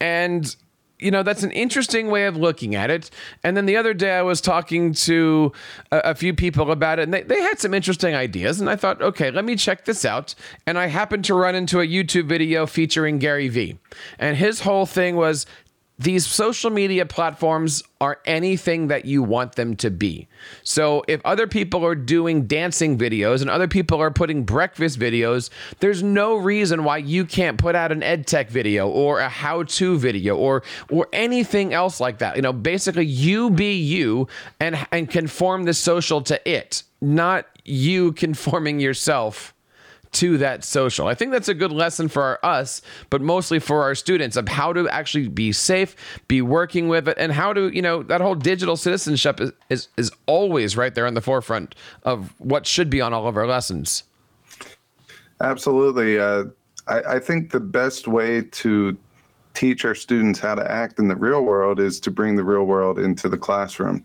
And 0.00 0.54
you 0.98 1.10
know 1.10 1.22
that's 1.22 1.42
an 1.42 1.50
interesting 1.52 2.08
way 2.08 2.26
of 2.26 2.36
looking 2.36 2.74
at 2.74 2.90
it 2.90 3.10
and 3.44 3.56
then 3.56 3.66
the 3.66 3.76
other 3.76 3.94
day 3.94 4.16
i 4.16 4.22
was 4.22 4.40
talking 4.40 4.92
to 4.92 5.52
a, 5.92 5.98
a, 5.98 6.14
few 6.14 6.34
people 6.34 6.70
about 6.70 6.98
it 6.98 7.02
and 7.02 7.14
they, 7.14 7.22
they 7.22 7.40
had 7.40 7.58
some 7.58 7.72
interesting 7.72 8.14
ideas 8.14 8.60
and 8.60 8.68
i 8.68 8.76
thought 8.76 9.00
okay 9.00 9.30
let 9.30 9.44
me 9.44 9.54
check 9.54 9.84
this 9.84 10.04
out 10.04 10.34
and 10.66 10.78
i 10.78 10.86
happened 10.86 11.24
to 11.24 11.34
run 11.34 11.54
into 11.54 11.80
a 11.80 11.86
youtube 11.86 12.26
video 12.26 12.66
featuring 12.66 13.18
gary 13.18 13.48
vee 13.48 13.78
and 14.18 14.36
his 14.36 14.60
whole 14.60 14.86
thing 14.86 15.16
was 15.16 15.46
these 15.98 16.26
social 16.26 16.70
media 16.70 17.04
platforms 17.04 17.82
are 18.00 18.20
anything 18.24 18.86
that 18.88 19.04
you 19.04 19.22
want 19.22 19.56
them 19.56 19.74
to 19.76 19.90
be. 19.90 20.28
So 20.62 21.02
if 21.08 21.20
other 21.24 21.48
people 21.48 21.84
are 21.84 21.96
doing 21.96 22.46
dancing 22.46 22.96
videos 22.96 23.40
and 23.40 23.50
other 23.50 23.66
people 23.66 24.00
are 24.00 24.12
putting 24.12 24.44
breakfast 24.44 24.98
videos, 24.98 25.50
there's 25.80 26.02
no 26.02 26.36
reason 26.36 26.84
why 26.84 26.98
you 26.98 27.24
can't 27.24 27.58
put 27.58 27.74
out 27.74 27.90
an 27.90 28.04
ed 28.04 28.26
tech 28.26 28.48
video 28.48 28.88
or 28.88 29.18
a 29.18 29.28
how-to 29.28 29.98
video 29.98 30.36
or 30.36 30.62
or 30.90 31.08
anything 31.12 31.74
else 31.74 31.98
like 31.98 32.18
that. 32.18 32.36
You 32.36 32.42
know, 32.42 32.52
basically 32.52 33.06
you 33.06 33.50
be 33.50 33.74
you 33.74 34.28
and 34.60 34.78
and 34.92 35.10
conform 35.10 35.64
the 35.64 35.74
social 35.74 36.20
to 36.22 36.48
it, 36.48 36.84
not 37.00 37.46
you 37.64 38.12
conforming 38.12 38.78
yourself 38.78 39.52
to 40.12 40.38
that 40.38 40.64
social. 40.64 41.06
I 41.06 41.14
think 41.14 41.32
that's 41.32 41.48
a 41.48 41.54
good 41.54 41.72
lesson 41.72 42.08
for 42.08 42.22
our, 42.22 42.38
us, 42.42 42.82
but 43.10 43.20
mostly 43.20 43.58
for 43.58 43.82
our 43.82 43.94
students 43.94 44.36
of 44.36 44.48
how 44.48 44.72
to 44.72 44.88
actually 44.88 45.28
be 45.28 45.52
safe, 45.52 45.94
be 46.28 46.42
working 46.42 46.88
with 46.88 47.08
it, 47.08 47.16
and 47.18 47.32
how 47.32 47.52
to, 47.52 47.68
you 47.74 47.82
know, 47.82 48.02
that 48.04 48.20
whole 48.20 48.34
digital 48.34 48.76
citizenship 48.76 49.40
is, 49.40 49.52
is, 49.68 49.88
is 49.96 50.10
always 50.26 50.76
right 50.76 50.94
there 50.94 51.06
on 51.06 51.14
the 51.14 51.20
forefront 51.20 51.74
of 52.04 52.32
what 52.38 52.66
should 52.66 52.90
be 52.90 53.00
on 53.00 53.12
all 53.12 53.26
of 53.26 53.36
our 53.36 53.46
lessons. 53.46 54.04
Absolutely. 55.40 56.18
Uh, 56.18 56.44
I, 56.86 57.00
I 57.16 57.18
think 57.18 57.52
the 57.52 57.60
best 57.60 58.08
way 58.08 58.42
to 58.42 58.96
teach 59.54 59.84
our 59.84 59.94
students 59.94 60.38
how 60.38 60.54
to 60.54 60.70
act 60.70 60.98
in 60.98 61.08
the 61.08 61.16
real 61.16 61.42
world 61.42 61.80
is 61.80 61.98
to 62.00 62.10
bring 62.10 62.36
the 62.36 62.44
real 62.44 62.64
world 62.64 62.98
into 62.98 63.28
the 63.28 63.38
classroom. 63.38 64.04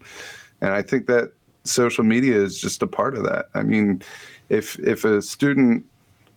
And 0.61 0.73
I 0.73 0.81
think 0.81 1.07
that 1.07 1.31
social 1.63 2.03
media 2.03 2.35
is 2.35 2.59
just 2.59 2.81
a 2.81 2.87
part 2.87 3.15
of 3.15 3.23
that. 3.23 3.45
I 3.53 3.63
mean, 3.63 4.01
if 4.49 4.77
if 4.79 5.05
a 5.05 5.21
student 5.21 5.85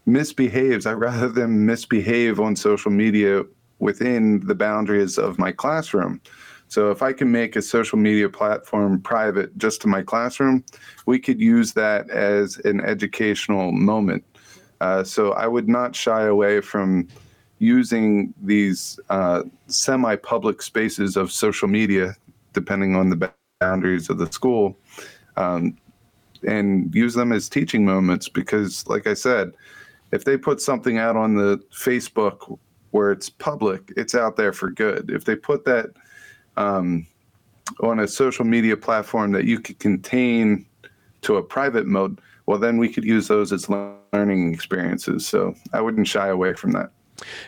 misbehaves, 0.07 0.87
I'd 0.87 0.93
rather 0.93 1.29
them 1.29 1.67
misbehave 1.67 2.41
on 2.41 2.57
social 2.57 2.91
media 2.91 3.43
within 3.79 4.41
the 4.47 4.55
boundaries 4.55 5.19
of 5.19 5.39
my 5.39 5.53
classroom. 5.53 6.21
So 6.69 6.91
if 6.91 7.03
I 7.03 7.13
can 7.13 7.31
make 7.31 7.55
a 7.55 7.63
social 7.63 7.99
media 7.99 8.29
platform 8.29 9.01
private 9.01 9.57
just 9.59 9.81
to 9.83 9.89
my 9.89 10.03
classroom, 10.03 10.65
we 11.07 11.19
could 11.19 11.41
use 11.41 11.73
that 11.75 12.11
as 12.11 12.57
an 12.59 12.81
educational 12.81 13.71
moment. 13.73 14.25
Uh, 14.81 15.05
so 15.05 15.33
I 15.33 15.47
would 15.47 15.69
not 15.69 15.95
shy 15.95 16.23
away 16.23 16.61
from 16.61 17.09
using 17.59 18.35
these 18.43 18.99
uh, 19.11 19.43
semi-public 19.69 20.61
spaces 20.61 21.17
of 21.17 21.33
social 21.33 21.69
media, 21.69 22.15
depending 22.53 22.97
on 22.97 23.11
the 23.11 23.33
boundaries 23.61 24.11
of 24.11 24.19
the 24.19 24.31
school, 24.31 24.77
um, 25.37 25.77
and 26.47 26.95
use 26.95 27.15
them 27.15 27.33
as 27.33 27.49
teaching 27.49 27.85
moments 27.85 28.29
because 28.29 28.87
like 28.89 29.07
i 29.07 29.15
said 29.15 29.53
if 30.13 30.25
they 30.25 30.37
put 30.37 30.61
something 30.61 30.99
out 30.99 31.17
on 31.17 31.35
the 31.35 31.59
facebook 31.73 32.59
where 32.91 33.11
it's 33.11 33.29
public 33.29 33.93
it's 33.97 34.15
out 34.15 34.37
there 34.37 34.53
for 34.53 34.71
good. 34.71 35.11
If 35.11 35.25
they 35.25 35.37
put 35.37 35.65
that 35.65 35.91
um, 36.57 37.07
on 37.81 38.01
a 38.01 38.09
social 38.09 38.45
media 38.45 38.77
platform 38.77 39.33
that 39.33 39.45
you 39.45 39.59
could 39.61 39.79
contain 39.79 40.67
to 41.23 41.37
a 41.37 41.43
private 41.43 41.87
mode 41.87 42.21
well 42.47 42.59
then 42.59 42.79
we 42.79 42.89
could 42.89 43.05
use 43.05 43.29
those 43.29 43.53
as 43.53 43.69
learning 43.69 44.55
experiences. 44.55 45.27
So 45.27 45.55
i 45.73 45.81
wouldn't 45.81 46.09
shy 46.09 46.29
away 46.29 46.55
from 46.55 46.73
that 46.73 46.91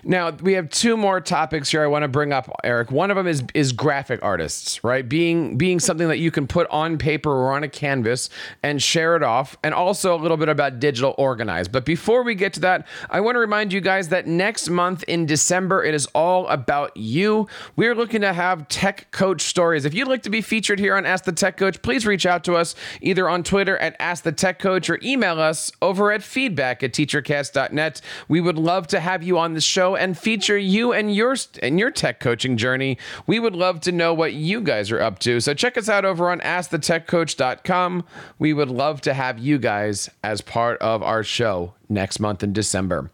now 0.05 0.31
we 0.31 0.55
have 0.55 0.71
two 0.71 0.97
more 0.97 1.21
topics 1.21 1.71
here 1.71 1.83
I 1.83 1.87
want 1.87 2.03
to 2.03 2.09
bring 2.09 2.33
up, 2.33 2.51
Eric. 2.65 2.91
One 2.91 3.11
of 3.11 3.17
them 3.17 3.27
is 3.27 3.43
is 3.55 3.73
graphic 3.73 4.21
artists, 4.23 4.83
right? 4.85 5.09
Being 5.09 5.57
being 5.57 5.81
something 5.81 6.09
that 6.09 6.19
you 6.19 6.31
can 6.31 6.47
put 6.47 6.69
on 6.71 6.99
paper 6.99 7.31
or 7.31 7.53
on 7.53 7.65
a 7.65 7.69
canvas 7.69 8.31
and 8.63 8.83
share 8.83 9.17
it 9.17 9.23
off, 9.23 9.57
and 9.63 9.75
also 9.75 10.15
a 10.15 10.21
little 10.21 10.37
bit 10.37 10.49
about 10.49 10.81
digital 10.81 11.15
organize. 11.19 11.69
But 11.69 11.85
before 11.85 12.23
we 12.23 12.35
get 12.35 12.53
to 12.55 12.61
that, 12.61 12.87
I 13.11 13.21
want 13.21 13.37
to 13.37 13.41
remind 13.41 13.73
you 13.73 13.81
guys 13.81 14.09
that 14.09 14.27
next 14.27 14.69
month 14.69 15.03
in 15.05 15.27
December 15.27 15.85
it 15.85 15.95
is 15.95 16.07
all 16.15 16.47
about 16.49 16.97
you. 16.97 17.49
We're 17.77 17.95
looking 17.95 18.21
to 18.23 18.33
have 18.33 18.69
tech 18.69 19.11
coach 19.11 19.43
stories. 19.43 19.85
If 19.85 19.95
you'd 19.95 20.09
like 20.09 20.23
to 20.23 20.31
be 20.31 20.41
featured 20.41 20.79
here 20.79 20.97
on 20.97 21.07
Ask 21.07 21.25
the 21.25 21.33
Tech 21.33 21.57
Coach, 21.57 21.83
please 21.83 22.07
reach 22.07 22.27
out 22.27 22.45
to 22.45 22.55
us 22.55 22.75
either 23.01 23.29
on 23.29 23.43
Twitter 23.43 23.77
at 23.79 23.97
Ask 23.99 24.25
the 24.25 24.33
Tech 24.33 24.59
Coach 24.59 24.89
or 24.91 24.99
email 25.03 25.41
us 25.41 25.73
over 25.83 26.13
at 26.13 26.23
feedback 26.23 26.83
at 26.83 26.93
teachercast.net. 26.93 28.01
We 28.29 28.41
would 28.41 28.59
love 28.59 28.87
to 28.89 29.01
have 29.01 29.23
you 29.23 29.39
on 29.39 29.55
show 29.65 29.97
and 29.97 30.17
feature 30.17 30.59
you 30.59 30.93
and 30.93 31.15
your 31.15 31.37
and 31.63 31.79
your 31.79 31.91
tech 31.91 32.21
coaching 32.21 32.57
journey. 32.57 32.99
We 33.27 33.39
would 33.39 33.55
love 33.55 33.81
to 33.83 33.93
know 33.93 34.15
what 34.15 34.33
you 34.33 34.61
guys 34.61 34.91
are 34.91 35.01
up 35.01 35.19
to. 35.21 35.41
So 35.41 35.55
check 35.55 35.77
us 35.77 35.89
out 35.89 36.05
over 36.05 36.31
on 36.31 36.41
askthetechcoach.com. 36.41 38.05
We 38.39 38.53
would 38.53 38.71
love 38.71 39.01
to 39.03 39.15
have 39.15 39.39
you 39.39 39.59
guys 39.59 40.09
as 40.23 40.41
part 40.41 40.79
of 40.81 41.03
our 41.03 41.23
show 41.23 41.75
next 41.89 42.21
month 42.21 42.43
in 42.43 42.53
December. 42.53 43.11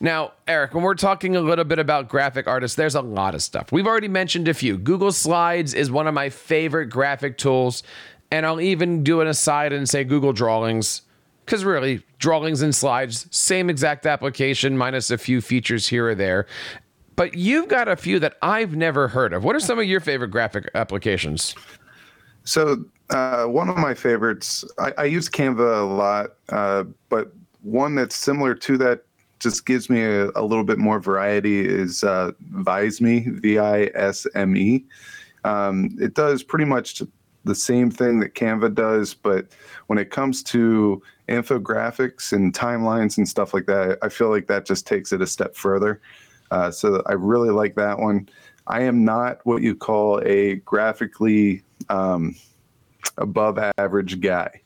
Now, 0.00 0.32
Eric, 0.46 0.74
when 0.74 0.84
we're 0.84 0.94
talking 0.94 1.36
a 1.36 1.40
little 1.40 1.64
bit 1.64 1.78
about 1.78 2.08
graphic 2.08 2.46
artists, 2.46 2.76
there's 2.76 2.94
a 2.94 3.00
lot 3.00 3.34
of 3.34 3.42
stuff. 3.42 3.72
We've 3.72 3.86
already 3.86 4.08
mentioned 4.08 4.48
a 4.48 4.54
few. 4.54 4.76
Google 4.76 5.12
Slides 5.12 5.74
is 5.74 5.90
one 5.90 6.06
of 6.06 6.14
my 6.14 6.28
favorite 6.28 6.86
graphic 6.86 7.38
tools, 7.38 7.82
and 8.30 8.44
I'll 8.44 8.60
even 8.60 9.02
do 9.02 9.20
an 9.20 9.28
aside 9.28 9.72
and 9.72 9.88
say 9.88 10.04
Google 10.04 10.32
Drawings 10.32 11.02
because 11.48 11.64
really, 11.64 12.02
drawings 12.18 12.60
and 12.60 12.74
slides, 12.74 13.26
same 13.34 13.70
exact 13.70 14.04
application, 14.04 14.76
minus 14.76 15.10
a 15.10 15.16
few 15.16 15.40
features 15.40 15.88
here 15.88 16.06
or 16.06 16.14
there. 16.14 16.46
But 17.16 17.36
you've 17.36 17.68
got 17.68 17.88
a 17.88 17.96
few 17.96 18.18
that 18.18 18.36
I've 18.42 18.76
never 18.76 19.08
heard 19.08 19.32
of. 19.32 19.44
What 19.44 19.56
are 19.56 19.60
some 19.60 19.78
of 19.78 19.86
your 19.86 20.00
favorite 20.00 20.28
graphic 20.28 20.70
applications? 20.74 21.54
So, 22.44 22.84
uh, 23.08 23.46
one 23.46 23.70
of 23.70 23.78
my 23.78 23.94
favorites, 23.94 24.62
I, 24.78 24.92
I 24.98 25.04
use 25.04 25.30
Canva 25.30 25.80
a 25.80 25.84
lot, 25.84 26.34
uh, 26.50 26.84
but 27.08 27.32
one 27.62 27.94
that's 27.94 28.14
similar 28.14 28.54
to 28.54 28.76
that 28.76 29.04
just 29.40 29.64
gives 29.64 29.88
me 29.88 30.02
a, 30.02 30.26
a 30.36 30.44
little 30.44 30.64
bit 30.64 30.76
more 30.76 31.00
variety 31.00 31.66
is 31.66 32.04
uh, 32.04 32.32
Visme, 32.56 33.40
V 33.40 33.58
I 33.58 33.84
S 33.94 34.26
M 34.34 34.54
E. 34.54 34.84
Um, 35.44 35.96
it 35.98 36.12
does 36.12 36.42
pretty 36.42 36.66
much 36.66 37.02
the 37.44 37.54
same 37.54 37.90
thing 37.90 38.20
that 38.20 38.34
Canva 38.34 38.74
does, 38.74 39.14
but 39.14 39.46
when 39.86 39.98
it 39.98 40.10
comes 40.10 40.42
to 40.42 41.02
infographics 41.28 42.32
and 42.32 42.52
timelines 42.52 43.18
and 43.18 43.28
stuff 43.28 43.54
like 43.54 43.66
that, 43.66 43.98
I 44.02 44.08
feel 44.08 44.30
like 44.30 44.46
that 44.48 44.66
just 44.66 44.86
takes 44.86 45.12
it 45.12 45.22
a 45.22 45.26
step 45.26 45.54
further. 45.54 46.00
Uh, 46.50 46.70
so 46.70 47.02
I 47.06 47.12
really 47.12 47.50
like 47.50 47.74
that 47.76 47.98
one. 47.98 48.28
I 48.66 48.82
am 48.82 49.04
not 49.04 49.44
what 49.44 49.62
you 49.62 49.74
call 49.74 50.20
a 50.24 50.56
graphically 50.56 51.62
um, 51.88 52.36
above 53.16 53.58
average 53.78 54.20
guy. 54.20 54.60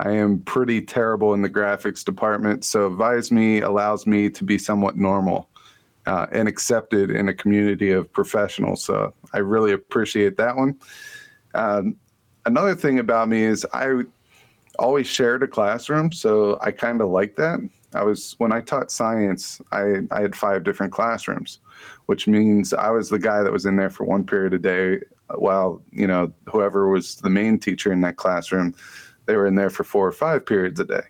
I 0.00 0.10
am 0.10 0.40
pretty 0.40 0.82
terrible 0.82 1.32
in 1.32 1.42
the 1.42 1.48
graphics 1.48 2.04
department. 2.04 2.64
So 2.64 2.90
Visme 2.90 3.62
allows 3.62 4.06
me 4.06 4.28
to 4.30 4.44
be 4.44 4.58
somewhat 4.58 4.96
normal 4.96 5.48
uh, 6.06 6.26
and 6.32 6.48
accepted 6.48 7.10
in 7.10 7.28
a 7.28 7.34
community 7.34 7.92
of 7.92 8.12
professionals. 8.12 8.84
So 8.84 9.14
I 9.32 9.38
really 9.38 9.72
appreciate 9.72 10.36
that 10.36 10.56
one. 10.56 10.78
Um, 11.54 11.96
another 12.44 12.74
thing 12.74 12.98
about 12.98 13.28
me 13.28 13.42
is 13.42 13.66
I 13.72 14.02
always 14.78 15.06
shared 15.06 15.42
a 15.42 15.48
classroom, 15.48 16.12
so 16.12 16.58
I 16.62 16.70
kind 16.70 17.00
of 17.00 17.08
like 17.08 17.36
that. 17.36 17.60
I 17.94 18.02
was 18.02 18.34
when 18.38 18.52
I 18.52 18.60
taught 18.60 18.90
science, 18.90 19.60
I, 19.72 20.02
I 20.10 20.20
had 20.20 20.36
five 20.36 20.64
different 20.64 20.92
classrooms, 20.92 21.60
which 22.06 22.26
means 22.26 22.72
I 22.72 22.90
was 22.90 23.08
the 23.08 23.18
guy 23.18 23.42
that 23.42 23.52
was 23.52 23.66
in 23.66 23.76
there 23.76 23.90
for 23.90 24.04
one 24.04 24.24
period 24.24 24.54
a 24.54 24.58
day, 24.58 25.00
while 25.34 25.82
you 25.90 26.06
know 26.06 26.32
whoever 26.48 26.88
was 26.88 27.16
the 27.16 27.30
main 27.30 27.58
teacher 27.58 27.92
in 27.92 28.00
that 28.02 28.16
classroom, 28.16 28.74
they 29.26 29.36
were 29.36 29.46
in 29.46 29.54
there 29.54 29.70
for 29.70 29.84
four 29.84 30.06
or 30.06 30.12
five 30.12 30.44
periods 30.46 30.78
a 30.80 30.84
day, 30.84 31.02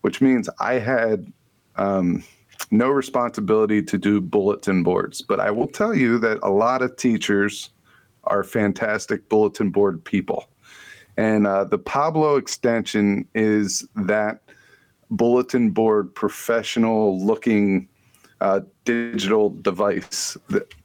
which 0.00 0.20
means 0.20 0.48
I 0.58 0.74
had 0.74 1.32
um, 1.76 2.24
no 2.70 2.88
responsibility 2.88 3.82
to 3.82 3.98
do 3.98 4.20
bulletin 4.20 4.82
boards. 4.82 5.22
But 5.22 5.40
I 5.40 5.50
will 5.50 5.68
tell 5.68 5.94
you 5.94 6.18
that 6.18 6.38
a 6.42 6.50
lot 6.50 6.82
of 6.82 6.96
teachers 6.96 7.70
are 8.24 8.44
fantastic 8.44 9.28
bulletin 9.28 9.70
board 9.70 10.04
people. 10.04 10.48
And 11.16 11.46
uh, 11.46 11.64
the 11.64 11.78
Pablo 11.78 12.36
extension 12.36 13.26
is 13.34 13.86
that 13.96 14.42
bulletin 15.10 15.70
board 15.70 16.14
professional 16.14 17.20
looking 17.24 17.88
uh, 18.40 18.60
digital 18.84 19.50
device 19.50 20.36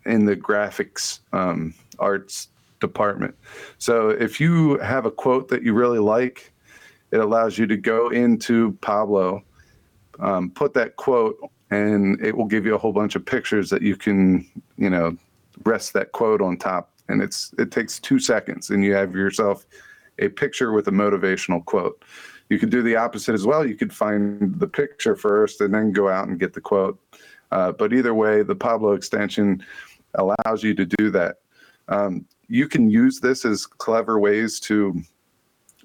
in 0.05 0.25
the 0.25 0.35
graphics 0.35 1.19
um, 1.31 1.73
arts 1.99 2.49
department. 2.79 3.35
So 3.77 4.09
if 4.09 4.41
you 4.41 4.77
have 4.79 5.05
a 5.05 5.11
quote 5.11 5.47
that 5.49 5.63
you 5.63 5.73
really 5.73 5.99
like, 5.99 6.51
it 7.11 7.19
allows 7.19 7.57
you 7.57 7.65
to 7.67 7.77
go 7.77 8.09
into 8.09 8.73
Pablo, 8.81 9.43
um, 10.19 10.49
put 10.49 10.73
that 10.73 10.97
quote, 10.97 11.37
and 11.71 12.19
it 12.23 12.35
will 12.35 12.45
give 12.45 12.65
you 12.65 12.75
a 12.75 12.77
whole 12.77 12.91
bunch 12.91 13.15
of 13.15 13.25
pictures 13.25 13.69
that 13.69 13.81
you 13.81 13.95
can, 13.95 14.45
you 14.77 14.89
know, 14.89 15.15
rest 15.63 15.93
that 15.93 16.11
quote 16.11 16.41
on 16.41 16.57
top. 16.57 16.91
And 17.07 17.21
it's 17.21 17.53
it 17.57 17.71
takes 17.71 17.99
two 17.99 18.19
seconds, 18.19 18.71
and 18.71 18.83
you 18.83 18.93
have 18.93 19.13
yourself 19.13 19.65
a 20.19 20.29
picture 20.29 20.71
with 20.71 20.87
a 20.87 20.91
motivational 20.91 21.63
quote. 21.65 22.03
You 22.49 22.59
could 22.59 22.69
do 22.69 22.81
the 22.81 22.95
opposite 22.95 23.33
as 23.33 23.45
well. 23.45 23.65
You 23.65 23.75
could 23.75 23.93
find 23.93 24.59
the 24.59 24.67
picture 24.67 25.15
first 25.15 25.61
and 25.61 25.73
then 25.73 25.91
go 25.91 26.09
out 26.09 26.27
and 26.27 26.39
get 26.39 26.53
the 26.53 26.61
quote. 26.61 26.99
Uh, 27.51 27.71
but 27.71 27.93
either 27.93 28.13
way, 28.13 28.43
the 28.43 28.55
Pablo 28.55 28.93
extension 28.93 29.63
allows 30.15 30.63
you 30.63 30.73
to 30.75 30.85
do 30.85 31.09
that. 31.11 31.37
Um, 31.87 32.25
you 32.47 32.67
can 32.67 32.89
use 32.89 33.19
this 33.19 33.45
as 33.45 33.65
clever 33.65 34.19
ways 34.19 34.59
to 34.61 35.01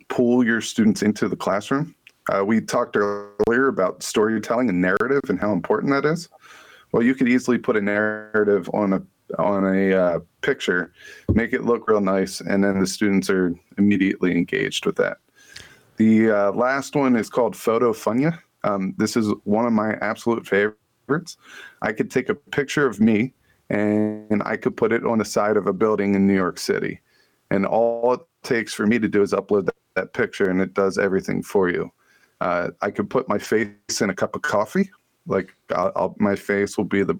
pull 0.08 0.44
your 0.44 0.60
students 0.60 1.02
into 1.02 1.28
the 1.28 1.36
classroom. 1.36 1.94
Uh, 2.30 2.44
we 2.44 2.60
talked 2.60 2.96
earlier 2.96 3.68
about 3.68 4.02
storytelling 4.02 4.68
and 4.68 4.80
narrative 4.80 5.22
and 5.28 5.40
how 5.40 5.52
important 5.52 5.92
that 5.92 6.04
is. 6.04 6.28
Well, 6.92 7.02
you 7.02 7.14
could 7.14 7.28
easily 7.28 7.58
put 7.58 7.76
a 7.76 7.80
narrative 7.80 8.68
on 8.74 8.92
a 8.92 9.02
on 9.38 9.64
a 9.64 9.92
uh, 9.92 10.18
picture, 10.42 10.92
make 11.32 11.52
it 11.52 11.64
look 11.64 11.88
real 11.88 12.00
nice, 12.00 12.40
and 12.40 12.64
then 12.64 12.80
the 12.80 12.86
students 12.86 13.30
are 13.30 13.54
immediately 13.78 14.32
engaged 14.32 14.86
with 14.86 14.96
that. 14.96 15.18
The 15.96 16.30
uh, 16.30 16.52
last 16.52 16.96
one 16.96 17.14
is 17.16 17.28
called 17.28 17.54
PhotoFunia. 17.54 18.38
Um, 18.64 18.94
this 18.98 19.16
is 19.16 19.32
one 19.44 19.66
of 19.66 19.72
my 19.72 19.94
absolute 20.00 20.46
favorites. 20.46 21.36
I 21.82 21.92
could 21.92 22.10
take 22.10 22.28
a 22.28 22.34
picture 22.34 22.86
of 22.86 23.00
me 23.00 23.34
and 23.68 24.42
I 24.44 24.56
could 24.56 24.76
put 24.76 24.92
it 24.92 25.04
on 25.04 25.18
the 25.18 25.24
side 25.24 25.56
of 25.56 25.66
a 25.66 25.72
building 25.72 26.14
in 26.14 26.26
New 26.26 26.34
York 26.34 26.58
City. 26.58 27.00
And 27.50 27.66
all 27.66 28.14
it 28.14 28.20
takes 28.42 28.72
for 28.72 28.86
me 28.86 28.98
to 28.98 29.08
do 29.08 29.22
is 29.22 29.32
upload 29.32 29.66
that, 29.66 29.76
that 29.94 30.12
picture 30.12 30.50
and 30.50 30.60
it 30.60 30.74
does 30.74 30.98
everything 30.98 31.42
for 31.42 31.68
you. 31.68 31.90
Uh, 32.40 32.70
I 32.80 32.90
could 32.90 33.10
put 33.10 33.28
my 33.28 33.38
face 33.38 34.00
in 34.00 34.10
a 34.10 34.14
cup 34.14 34.34
of 34.34 34.42
coffee. 34.42 34.90
Like 35.26 35.54
I'll, 35.74 35.92
I'll, 35.94 36.16
my 36.18 36.34
face 36.34 36.78
will 36.78 36.84
be 36.84 37.02
the 37.02 37.18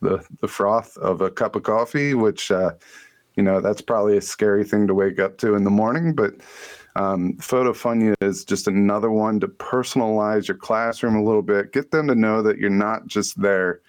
the 0.00 0.24
the 0.40 0.48
froth 0.48 0.96
of 0.98 1.20
a 1.20 1.30
cup 1.30 1.56
of 1.56 1.62
coffee, 1.62 2.14
which 2.14 2.50
uh, 2.50 2.72
you 3.36 3.42
know 3.42 3.60
that's 3.60 3.80
probably 3.80 4.16
a 4.16 4.22
scary 4.22 4.64
thing 4.64 4.86
to 4.86 4.94
wake 4.94 5.18
up 5.18 5.38
to 5.38 5.54
in 5.54 5.64
the 5.64 5.70
morning. 5.70 6.14
But 6.14 6.34
um, 6.96 7.34
PhotoFunia 7.34 8.14
is 8.20 8.44
just 8.44 8.66
another 8.66 9.10
one 9.10 9.38
to 9.40 9.48
personalize 9.48 10.48
your 10.48 10.56
classroom 10.56 11.14
a 11.14 11.22
little 11.22 11.42
bit, 11.42 11.72
get 11.72 11.90
them 11.90 12.08
to 12.08 12.14
know 12.14 12.42
that 12.42 12.58
you're 12.58 12.70
not 12.70 13.06
just 13.06 13.40
there 13.40 13.80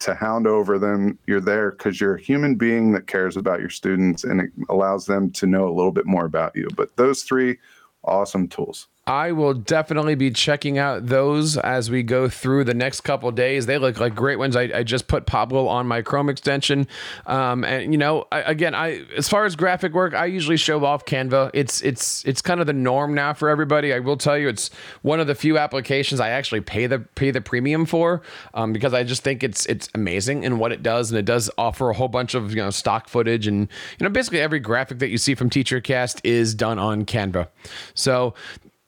to 0.00 0.14
hound 0.14 0.46
over 0.46 0.78
them. 0.78 1.18
You're 1.26 1.40
there 1.40 1.72
because 1.72 2.00
you're 2.00 2.16
a 2.16 2.20
human 2.20 2.54
being 2.54 2.92
that 2.92 3.06
cares 3.06 3.36
about 3.36 3.60
your 3.60 3.70
students, 3.70 4.24
and 4.24 4.40
it 4.40 4.50
allows 4.68 5.06
them 5.06 5.30
to 5.32 5.46
know 5.46 5.68
a 5.68 5.74
little 5.74 5.92
bit 5.92 6.06
more 6.06 6.24
about 6.24 6.56
you. 6.56 6.68
But 6.76 6.96
those 6.96 7.22
three 7.22 7.58
awesome 8.04 8.48
tools. 8.48 8.88
I 9.06 9.32
will 9.32 9.52
definitely 9.52 10.14
be 10.14 10.30
checking 10.30 10.78
out 10.78 11.06
those 11.06 11.58
as 11.58 11.90
we 11.90 12.02
go 12.02 12.26
through 12.26 12.64
the 12.64 12.72
next 12.72 13.02
couple 13.02 13.30
days. 13.32 13.66
They 13.66 13.76
look 13.76 14.00
like 14.00 14.14
great 14.14 14.36
ones. 14.36 14.56
I, 14.56 14.62
I, 14.62 14.82
just 14.82 15.08
put 15.08 15.26
Pablo 15.26 15.68
on 15.68 15.86
my 15.86 16.00
Chrome 16.00 16.30
extension, 16.30 16.86
um, 17.26 17.64
and 17.64 17.92
you 17.92 17.98
know, 17.98 18.26
I, 18.32 18.40
again, 18.40 18.74
I 18.74 19.02
as 19.14 19.28
far 19.28 19.44
as 19.44 19.56
graphic 19.56 19.92
work, 19.92 20.14
I 20.14 20.24
usually 20.24 20.56
show 20.56 20.82
off 20.86 21.04
Canva. 21.04 21.50
It's 21.52 21.82
it's 21.82 22.24
it's 22.24 22.40
kind 22.40 22.60
of 22.60 22.66
the 22.66 22.72
norm 22.72 23.14
now 23.14 23.34
for 23.34 23.50
everybody. 23.50 23.92
I 23.92 23.98
will 23.98 24.16
tell 24.16 24.38
you, 24.38 24.48
it's 24.48 24.70
one 25.02 25.20
of 25.20 25.26
the 25.26 25.34
few 25.34 25.58
applications 25.58 26.18
I 26.18 26.30
actually 26.30 26.62
pay 26.62 26.86
the 26.86 27.00
pay 27.00 27.30
the 27.30 27.42
premium 27.42 27.84
for 27.84 28.22
um, 28.54 28.72
because 28.72 28.94
I 28.94 29.04
just 29.04 29.22
think 29.22 29.44
it's 29.44 29.66
it's 29.66 29.90
amazing 29.94 30.44
in 30.44 30.58
what 30.58 30.72
it 30.72 30.82
does, 30.82 31.10
and 31.10 31.18
it 31.18 31.26
does 31.26 31.50
offer 31.58 31.90
a 31.90 31.94
whole 31.94 32.08
bunch 32.08 32.32
of 32.32 32.54
you 32.54 32.62
know 32.62 32.70
stock 32.70 33.10
footage 33.10 33.46
and 33.46 33.68
you 33.98 34.04
know 34.04 34.10
basically 34.10 34.40
every 34.40 34.60
graphic 34.60 34.98
that 35.00 35.10
you 35.10 35.18
see 35.18 35.34
from 35.34 35.50
TeacherCast 35.50 36.20
is 36.24 36.54
done 36.54 36.78
on 36.78 37.04
Canva. 37.04 37.48
So 37.92 38.32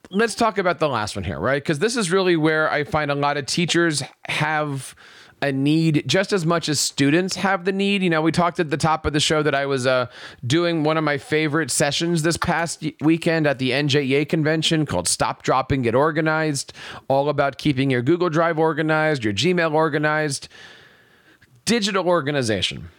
let's 0.09 0.35
talk 0.35 0.57
about 0.57 0.79
the 0.79 0.89
last 0.89 1.15
one 1.15 1.23
here, 1.23 1.39
right? 1.39 1.61
Because 1.61 1.79
this 1.79 1.95
is 1.95 2.11
really 2.11 2.35
where 2.35 2.71
I 2.71 2.83
find 2.83 3.11
a 3.11 3.15
lot 3.15 3.37
of 3.37 3.45
teachers 3.45 4.03
have 4.27 4.95
a 5.41 5.51
need 5.51 6.03
just 6.07 6.33
as 6.33 6.45
much 6.45 6.67
as 6.67 6.79
students 6.79 7.35
have 7.35 7.65
the 7.65 7.71
need. 7.71 8.01
You 8.01 8.09
know, 8.09 8.21
we 8.21 8.31
talked 8.31 8.59
at 8.59 8.71
the 8.71 8.77
top 8.77 9.05
of 9.05 9.13
the 9.13 9.19
show 9.19 9.43
that 9.43 9.53
I 9.53 9.65
was 9.67 9.85
uh, 9.85 10.07
doing 10.45 10.83
one 10.83 10.97
of 10.97 11.03
my 11.03 11.17
favorite 11.17 11.69
sessions 11.69 12.23
this 12.23 12.37
past 12.37 12.83
weekend 13.01 13.45
at 13.45 13.59
the 13.59 13.71
NJEA 13.71 14.27
convention 14.27 14.85
called 14.85 15.07
Stop 15.07 15.43
Dropping 15.43 15.83
Get 15.83 15.93
Organized, 15.93 16.73
all 17.07 17.29
about 17.29 17.57
keeping 17.57 17.91
your 17.91 18.01
Google 18.01 18.29
Drive 18.29 18.57
organized, 18.57 19.23
your 19.23 19.33
Gmail 19.33 19.73
organized, 19.73 20.47
digital 21.65 22.07
organization. 22.07 22.89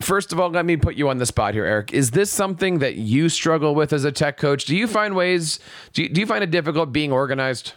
First 0.00 0.32
of 0.32 0.40
all, 0.40 0.50
let 0.50 0.64
me 0.64 0.76
put 0.76 0.96
you 0.96 1.08
on 1.08 1.18
the 1.18 1.26
spot 1.26 1.54
here, 1.54 1.64
Eric. 1.66 1.92
Is 1.92 2.10
this 2.12 2.30
something 2.30 2.78
that 2.78 2.96
you 2.96 3.28
struggle 3.28 3.74
with 3.74 3.92
as 3.92 4.04
a 4.04 4.12
tech 4.12 4.38
coach? 4.38 4.64
Do 4.64 4.74
you 4.74 4.86
find 4.86 5.14
ways, 5.14 5.60
do 5.92 6.02
you, 6.02 6.08
do 6.08 6.20
you 6.20 6.26
find 6.26 6.42
it 6.42 6.50
difficult 6.50 6.92
being 6.92 7.12
organized? 7.12 7.74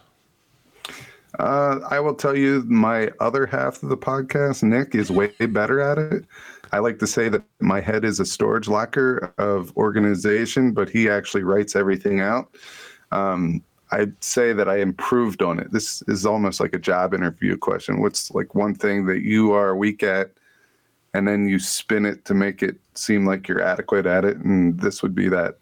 Uh, 1.39 1.79
I 1.89 1.99
will 1.99 2.13
tell 2.13 2.37
you, 2.37 2.63
my 2.67 3.11
other 3.19 3.45
half 3.45 3.81
of 3.83 3.89
the 3.89 3.97
podcast, 3.97 4.63
Nick, 4.63 4.95
is 4.95 5.11
way 5.11 5.31
better 5.39 5.81
at 5.81 5.97
it. 5.97 6.25
I 6.71 6.79
like 6.79 6.99
to 6.99 7.07
say 7.07 7.27
that 7.29 7.43
my 7.59 7.81
head 7.81 8.05
is 8.05 8.19
a 8.19 8.25
storage 8.25 8.67
locker 8.67 9.33
of 9.37 9.75
organization, 9.75 10.71
but 10.71 10.89
he 10.89 11.09
actually 11.09 11.43
writes 11.43 11.75
everything 11.75 12.19
out. 12.19 12.55
Um, 13.11 13.63
I'd 13.91 14.23
say 14.23 14.53
that 14.53 14.67
I 14.67 14.77
improved 14.77 15.43
on 15.43 15.59
it. 15.59 15.71
This 15.71 16.01
is 16.07 16.25
almost 16.25 16.59
like 16.59 16.73
a 16.73 16.79
job 16.79 17.13
interview 17.13 17.57
question. 17.57 18.01
What's 18.01 18.31
like 18.31 18.55
one 18.55 18.73
thing 18.73 19.05
that 19.05 19.21
you 19.21 19.53
are 19.53 19.75
weak 19.75 20.01
at, 20.01 20.31
and 21.13 21.27
then 21.27 21.47
you 21.47 21.59
spin 21.59 22.05
it 22.05 22.25
to 22.25 22.33
make 22.33 22.63
it 22.63 22.77
seem 22.95 23.25
like 23.25 23.47
you're 23.47 23.61
adequate 23.61 24.05
at 24.05 24.25
it, 24.25 24.37
and 24.37 24.79
this 24.79 25.01
would 25.03 25.15
be 25.15 25.29
that 25.29 25.57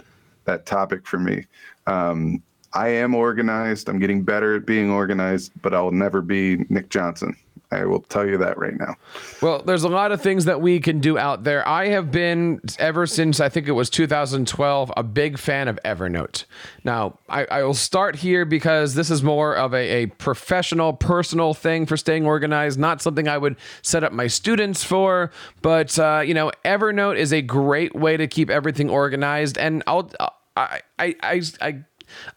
that 0.45 0.65
topic 0.65 1.05
for 1.05 1.19
me. 1.19 1.45
Um, 1.87 2.41
I 2.73 2.87
am 2.87 3.13
organized. 3.13 3.89
I'm 3.89 3.99
getting 3.99 4.23
better 4.23 4.55
at 4.55 4.65
being 4.65 4.89
organized, 4.89 5.51
but 5.61 5.73
I'll 5.73 5.91
never 5.91 6.21
be 6.21 6.65
Nick 6.69 6.89
Johnson. 6.89 7.35
I 7.71 7.86
will 7.86 8.01
tell 8.01 8.27
you 8.27 8.38
that 8.38 8.57
right 8.57 8.77
now. 8.77 8.95
Well, 9.41 9.62
there's 9.63 9.84
a 9.84 9.89
lot 9.89 10.12
of 10.12 10.21
things 10.21 10.45
that 10.45 10.60
we 10.60 10.79
can 10.79 10.99
do 10.99 11.17
out 11.17 11.43
there. 11.43 11.67
I 11.67 11.88
have 11.88 12.12
been, 12.12 12.60
ever 12.77 13.05
since 13.05 13.39
I 13.39 13.49
think 13.49 13.67
it 13.67 13.71
was 13.71 13.89
2012, 13.89 14.91
a 14.97 15.03
big 15.03 15.38
fan 15.38 15.67
of 15.67 15.79
Evernote. 15.86 16.43
Now, 16.84 17.17
I, 17.29 17.45
I 17.45 17.63
will 17.63 17.73
start 17.73 18.17
here 18.17 18.43
because 18.43 18.95
this 18.95 19.10
is 19.10 19.23
more 19.23 19.55
of 19.55 19.73
a, 19.73 20.03
a 20.03 20.05
professional, 20.07 20.93
personal 20.93 21.53
thing 21.53 21.86
for 21.86 21.95
staying 21.95 22.25
organized, 22.25 22.77
not 22.77 23.01
something 23.01 23.27
I 23.27 23.38
would 23.38 23.55
set 23.81 24.03
up 24.03 24.12
my 24.12 24.27
students 24.27 24.84
for. 24.84 25.31
But, 25.62 25.97
uh, 25.97 26.23
you 26.25 26.34
know, 26.34 26.51
Evernote 26.65 27.17
is 27.17 27.31
a 27.31 27.41
great 27.41 27.95
way 27.95 28.17
to 28.17 28.27
keep 28.27 28.49
everything 28.49 28.89
organized. 28.89 29.57
And 29.57 29.81
I'll, 29.88 30.12
I, 30.57 30.81
I, 30.99 31.15
I, 31.21 31.41
I 31.62 31.84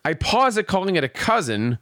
I 0.05 0.15
pause 0.15 0.59
at 0.59 0.67
calling 0.67 0.97
it 0.97 1.05
a 1.05 1.09
cousin, 1.09 1.79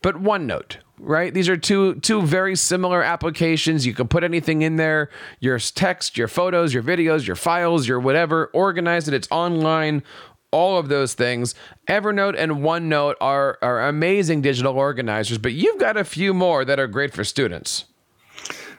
but 0.00 0.16
OneNote, 0.16 0.78
right? 1.02 1.34
These 1.34 1.48
are 1.48 1.56
two 1.56 1.96
two 1.96 2.22
very 2.22 2.56
similar 2.56 3.02
applications. 3.02 3.86
You 3.86 3.94
can 3.94 4.08
put 4.08 4.24
anything 4.24 4.62
in 4.62 4.76
there, 4.76 5.10
your 5.40 5.58
text, 5.58 6.16
your 6.16 6.28
photos, 6.28 6.72
your 6.72 6.82
videos, 6.82 7.26
your 7.26 7.36
files, 7.36 7.86
your 7.86 8.00
whatever, 8.00 8.46
organize 8.46 9.08
it. 9.08 9.14
It's 9.14 9.28
online. 9.30 10.02
All 10.50 10.78
of 10.78 10.88
those 10.88 11.14
things. 11.14 11.54
Evernote 11.88 12.34
and 12.38 12.52
OneNote 12.52 13.14
are 13.20 13.58
are 13.62 13.88
amazing 13.88 14.42
digital 14.42 14.74
organizers, 14.74 15.38
but 15.38 15.52
you've 15.52 15.78
got 15.78 15.96
a 15.96 16.04
few 16.04 16.32
more 16.32 16.64
that 16.64 16.78
are 16.78 16.86
great 16.86 17.12
for 17.12 17.24
students. 17.24 17.86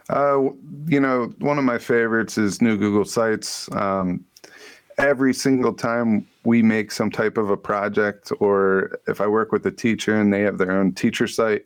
Uh, 0.10 0.50
you 0.88 1.00
know, 1.00 1.34
one 1.40 1.58
of 1.58 1.64
my 1.64 1.78
favorites 1.78 2.38
is 2.38 2.62
New 2.62 2.78
Google 2.78 3.06
Sites. 3.06 3.72
Um, 3.72 4.24
every 4.98 5.34
single 5.34 5.74
time 5.74 6.28
we 6.44 6.62
make 6.62 6.92
some 6.92 7.10
type 7.10 7.38
of 7.38 7.50
a 7.50 7.58
project, 7.58 8.32
or 8.40 9.00
if 9.08 9.22
I 9.22 9.28
work 9.28 9.52
with 9.52 9.66
a 9.66 9.72
teacher 9.72 10.20
and 10.20 10.32
they 10.32 10.42
have 10.42 10.58
their 10.58 10.72
own 10.72 10.92
teacher 10.92 11.26
site, 11.26 11.66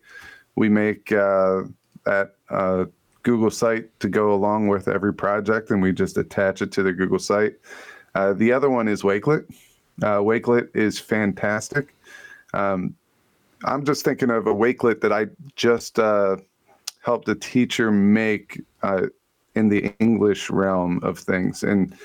we 0.57 0.67
make 0.69 1.11
uh, 1.11 1.61
that 2.03 2.33
uh, 2.49 2.85
Google 3.21 3.51
site 3.51 3.97
to 3.99 4.09
go 4.09 4.33
along 4.33 4.67
with 4.67 4.87
every 4.87 5.13
project, 5.13 5.69
and 5.69 5.81
we 5.81 5.93
just 5.93 6.17
attach 6.17 6.61
it 6.61 6.71
to 6.73 6.83
the 6.83 6.91
Google 6.91 7.19
site. 7.19 7.53
Uh, 8.15 8.33
the 8.33 8.51
other 8.51 8.69
one 8.69 8.87
is 8.87 9.03
Wakelet. 9.03 9.45
Uh, 10.01 10.17
Wakelet 10.17 10.75
is 10.75 10.99
fantastic. 10.99 11.95
Um, 12.55 12.95
I'm 13.65 13.85
just 13.85 14.03
thinking 14.03 14.31
of 14.31 14.47
a 14.47 14.53
Wakelet 14.53 14.99
that 15.01 15.13
I 15.13 15.27
just 15.55 15.99
uh, 15.99 16.37
helped 17.03 17.29
a 17.29 17.35
teacher 17.35 17.91
make 17.91 18.59
in 19.55 19.69
the 19.69 19.93
English 19.99 20.49
realm 20.49 20.99
of 21.03 21.19
things, 21.19 21.61
and 21.61 21.95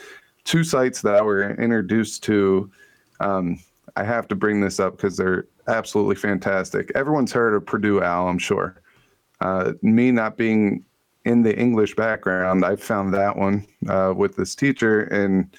two 0.45 0.63
sites 0.63 1.01
that 1.03 1.15
I 1.15 1.23
were 1.23 1.53
introduced 1.53 2.23
to. 2.25 2.71
Um, 3.21 3.61
I 3.97 4.05
have 4.05 4.29
to 4.29 4.35
bring 4.35 4.61
this 4.61 4.79
up 4.79 4.97
because 4.97 5.17
they're 5.17 5.47
absolutely 5.69 6.17
fantastic. 6.17 6.91
Everyone's 6.95 7.33
heard 7.33 7.55
of 7.55 7.67
Purdue 7.67 8.01
OWL, 8.03 8.29
I'm 8.29 8.39
sure. 8.39 8.81
Uh, 9.41 9.73
me 9.83 10.11
not 10.11 10.37
being 10.37 10.85
in 11.25 11.43
the 11.43 11.57
English 11.57 11.95
background, 11.95 12.65
I 12.65 12.77
found 12.77 13.15
that 13.15 13.37
one 13.37 13.67
uh, 13.89 14.13
with 14.17 14.37
this 14.37 14.55
teacher, 14.55 15.03
and 15.05 15.55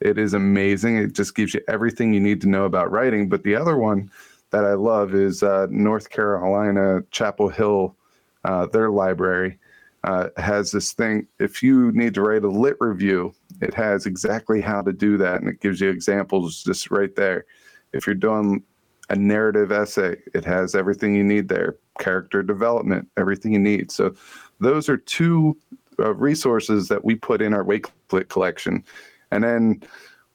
it 0.00 0.18
is 0.18 0.34
amazing. 0.34 0.96
It 0.98 1.14
just 1.14 1.34
gives 1.34 1.54
you 1.54 1.60
everything 1.68 2.12
you 2.12 2.20
need 2.20 2.40
to 2.42 2.48
know 2.48 2.64
about 2.64 2.90
writing. 2.90 3.28
But 3.28 3.42
the 3.42 3.54
other 3.54 3.76
one 3.76 4.10
that 4.50 4.64
I 4.64 4.74
love 4.74 5.14
is 5.14 5.42
uh, 5.42 5.66
North 5.70 6.10
Carolina 6.10 7.02
Chapel 7.10 7.48
Hill, 7.48 7.96
uh, 8.44 8.66
their 8.66 8.90
library 8.90 9.58
uh, 10.04 10.28
has 10.36 10.70
this 10.70 10.92
thing. 10.92 11.26
If 11.38 11.62
you 11.62 11.92
need 11.92 12.14
to 12.14 12.22
write 12.22 12.44
a 12.44 12.48
lit 12.48 12.76
review, 12.78 13.34
it 13.60 13.74
has 13.74 14.06
exactly 14.06 14.60
how 14.60 14.82
to 14.82 14.92
do 14.92 15.16
that, 15.18 15.40
and 15.40 15.48
it 15.48 15.60
gives 15.60 15.80
you 15.80 15.90
examples 15.90 16.62
just 16.62 16.90
right 16.90 17.14
there. 17.16 17.44
If 17.92 18.06
you're 18.06 18.14
doing 18.14 18.62
a 19.08 19.16
narrative 19.16 19.72
essay, 19.72 20.16
it 20.34 20.44
has 20.44 20.74
everything 20.74 21.14
you 21.14 21.24
need 21.24 21.48
there. 21.48 21.76
Character 21.98 22.42
development, 22.42 23.08
everything 23.16 23.52
you 23.52 23.58
need. 23.58 23.90
So, 23.90 24.14
those 24.60 24.88
are 24.88 24.96
two 24.96 25.56
uh, 25.98 26.14
resources 26.14 26.88
that 26.88 27.04
we 27.04 27.14
put 27.14 27.42
in 27.42 27.54
our 27.54 27.64
Wakelet 27.64 28.28
collection, 28.28 28.84
and 29.30 29.44
then 29.44 29.82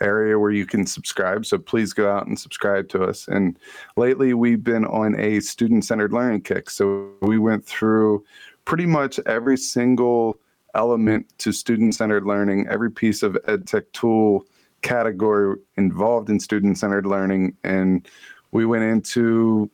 area 0.00 0.38
where 0.38 0.52
you 0.52 0.64
can 0.64 0.86
subscribe. 0.86 1.44
So 1.44 1.58
please 1.58 1.92
go 1.92 2.08
out 2.08 2.28
and 2.28 2.38
subscribe 2.38 2.88
to 2.90 3.02
us. 3.02 3.26
And 3.26 3.58
lately, 3.96 4.32
we've 4.32 4.62
been 4.62 4.84
on 4.84 5.18
a 5.18 5.40
student 5.40 5.84
centered 5.84 6.12
learning 6.12 6.42
kick. 6.42 6.70
So 6.70 7.10
we 7.22 7.36
went 7.38 7.66
through 7.66 8.24
pretty 8.64 8.86
much 8.86 9.18
every 9.26 9.56
single 9.56 10.38
element 10.76 11.36
to 11.38 11.50
student 11.50 11.96
centered 11.96 12.26
learning, 12.26 12.68
every 12.70 12.92
piece 12.92 13.24
of 13.24 13.32
EdTech 13.48 13.86
tool 13.92 14.46
category 14.82 15.56
involved 15.76 16.30
in 16.30 16.40
student 16.40 16.78
centered 16.78 17.06
learning. 17.06 17.56
And 17.64 18.06
we 18.52 18.66
went 18.66 18.84
into 18.84 19.70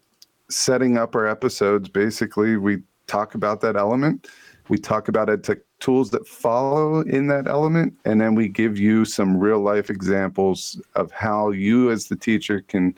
setting 0.50 0.96
up 0.98 1.14
our 1.14 1.26
episodes. 1.26 1.88
Basically, 1.88 2.56
we 2.56 2.82
talk 3.06 3.34
about 3.34 3.60
that 3.60 3.76
element. 3.76 4.28
We 4.68 4.78
talk 4.78 5.08
about 5.08 5.28
EdTech 5.28 5.60
tools 5.80 6.10
that 6.10 6.26
follow 6.26 7.00
in 7.00 7.26
that 7.26 7.46
element 7.46 7.92
and 8.04 8.20
then 8.20 8.34
we 8.34 8.48
give 8.48 8.78
you 8.78 9.04
some 9.04 9.36
real 9.36 9.60
life 9.60 9.90
examples 9.90 10.80
of 10.94 11.10
how 11.12 11.50
you 11.50 11.90
as 11.90 12.08
the 12.08 12.16
teacher 12.16 12.62
can 12.62 12.96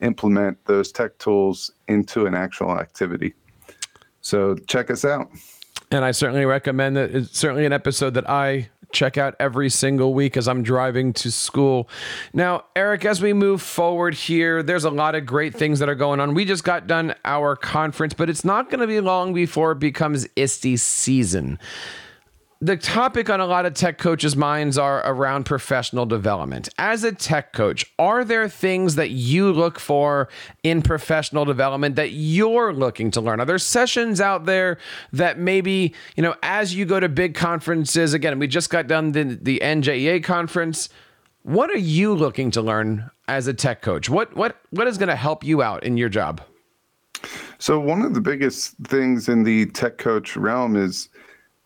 implement 0.00 0.56
those 0.66 0.92
tech 0.92 1.16
tools 1.18 1.72
into 1.88 2.26
an 2.26 2.34
actual 2.34 2.78
activity 2.78 3.34
so 4.20 4.54
check 4.68 4.90
us 4.90 5.04
out 5.04 5.28
and 5.90 6.04
i 6.04 6.12
certainly 6.12 6.44
recommend 6.44 6.96
that 6.96 7.12
it's 7.12 7.36
certainly 7.36 7.66
an 7.66 7.72
episode 7.72 8.14
that 8.14 8.28
i 8.30 8.68
check 8.94 9.18
out 9.18 9.34
every 9.38 9.68
single 9.68 10.14
week 10.14 10.36
as 10.36 10.48
I'm 10.48 10.62
driving 10.62 11.12
to 11.14 11.30
school. 11.30 11.88
Now, 12.32 12.64
Eric, 12.74 13.04
as 13.04 13.20
we 13.20 13.32
move 13.32 13.60
forward 13.60 14.14
here, 14.14 14.62
there's 14.62 14.84
a 14.84 14.90
lot 14.90 15.14
of 15.14 15.26
great 15.26 15.54
things 15.54 15.80
that 15.80 15.88
are 15.88 15.94
going 15.94 16.20
on. 16.20 16.32
We 16.32 16.44
just 16.44 16.64
got 16.64 16.86
done 16.86 17.14
our 17.24 17.56
conference, 17.56 18.14
but 18.14 18.30
it's 18.30 18.44
not 18.44 18.70
going 18.70 18.80
to 18.80 18.86
be 18.86 19.00
long 19.00 19.34
before 19.34 19.72
it 19.72 19.78
becomes 19.80 20.26
ISTE 20.36 20.78
season 20.78 21.58
the 22.64 22.78
topic 22.78 23.28
on 23.28 23.40
a 23.40 23.46
lot 23.46 23.66
of 23.66 23.74
tech 23.74 23.98
coaches' 23.98 24.36
minds 24.36 24.78
are 24.78 25.06
around 25.06 25.44
professional 25.44 26.06
development. 26.06 26.66
As 26.78 27.04
a 27.04 27.12
tech 27.12 27.52
coach, 27.52 27.84
are 27.98 28.24
there 28.24 28.48
things 28.48 28.94
that 28.94 29.10
you 29.10 29.52
look 29.52 29.78
for 29.78 30.30
in 30.62 30.80
professional 30.80 31.44
development 31.44 31.96
that 31.96 32.12
you're 32.12 32.72
looking 32.72 33.10
to 33.10 33.20
learn? 33.20 33.38
Are 33.38 33.44
there 33.44 33.58
sessions 33.58 34.18
out 34.18 34.46
there 34.46 34.78
that 35.12 35.38
maybe, 35.38 35.92
you 36.16 36.22
know, 36.22 36.34
as 36.42 36.74
you 36.74 36.86
go 36.86 36.98
to 36.98 37.08
big 37.10 37.34
conferences, 37.34 38.14
again, 38.14 38.38
we 38.38 38.46
just 38.46 38.70
got 38.70 38.86
done 38.86 39.12
the, 39.12 39.38
the 39.42 39.60
NJEA 39.62 40.24
conference. 40.24 40.88
What 41.42 41.68
are 41.68 41.76
you 41.76 42.14
looking 42.14 42.50
to 42.52 42.62
learn 42.62 43.10
as 43.28 43.46
a 43.46 43.52
tech 43.52 43.82
coach? 43.82 44.08
What 44.08 44.34
what 44.34 44.56
what 44.70 44.86
is 44.86 44.96
going 44.96 45.10
to 45.10 45.16
help 45.16 45.44
you 45.44 45.60
out 45.60 45.84
in 45.84 45.98
your 45.98 46.08
job? 46.08 46.40
So 47.58 47.78
one 47.78 48.00
of 48.00 48.14
the 48.14 48.22
biggest 48.22 48.74
things 48.84 49.28
in 49.28 49.42
the 49.42 49.66
tech 49.66 49.98
coach 49.98 50.34
realm 50.34 50.76
is 50.76 51.10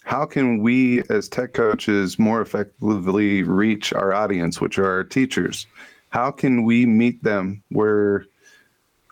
how 0.08 0.24
can 0.24 0.62
we 0.62 1.02
as 1.10 1.28
tech 1.28 1.52
coaches 1.52 2.18
more 2.18 2.40
effectively 2.40 3.42
reach 3.42 3.92
our 3.92 4.14
audience, 4.14 4.58
which 4.58 4.78
are 4.78 4.90
our 4.90 5.04
teachers? 5.04 5.66
How 6.08 6.30
can 6.30 6.64
we 6.64 6.86
meet 6.86 7.22
them 7.22 7.62
where 7.68 8.24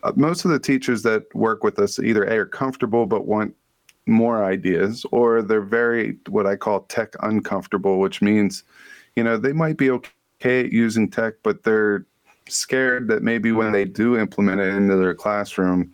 uh, 0.04 0.12
most 0.16 0.46
of 0.46 0.52
the 0.52 0.58
teachers 0.58 1.02
that 1.02 1.22
work 1.34 1.62
with 1.62 1.78
us 1.78 1.98
either 1.98 2.24
A 2.24 2.38
are 2.38 2.46
comfortable 2.46 3.04
but 3.04 3.26
want 3.26 3.54
more 4.06 4.42
ideas, 4.42 5.04
or 5.12 5.42
they're 5.42 5.60
very 5.60 6.16
what 6.30 6.46
I 6.46 6.56
call 6.56 6.80
tech 6.84 7.12
uncomfortable, 7.20 7.98
which 7.98 8.22
means, 8.22 8.64
you 9.16 9.22
know, 9.22 9.36
they 9.36 9.52
might 9.52 9.76
be 9.76 9.90
okay 9.90 10.60
at 10.60 10.72
using 10.72 11.10
tech, 11.10 11.34
but 11.42 11.62
they're 11.62 12.06
scared 12.48 13.08
that 13.08 13.22
maybe 13.22 13.52
when 13.52 13.70
they 13.70 13.84
do 13.84 14.16
implement 14.16 14.62
it 14.62 14.74
into 14.74 14.96
their 14.96 15.14
classroom, 15.14 15.92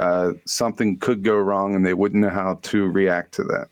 uh, 0.00 0.32
something 0.46 0.98
could 0.98 1.22
go 1.22 1.36
wrong 1.36 1.76
and 1.76 1.86
they 1.86 1.94
wouldn't 1.94 2.22
know 2.22 2.28
how 2.28 2.58
to 2.62 2.88
react 2.88 3.34
to 3.34 3.44
that. 3.44 3.68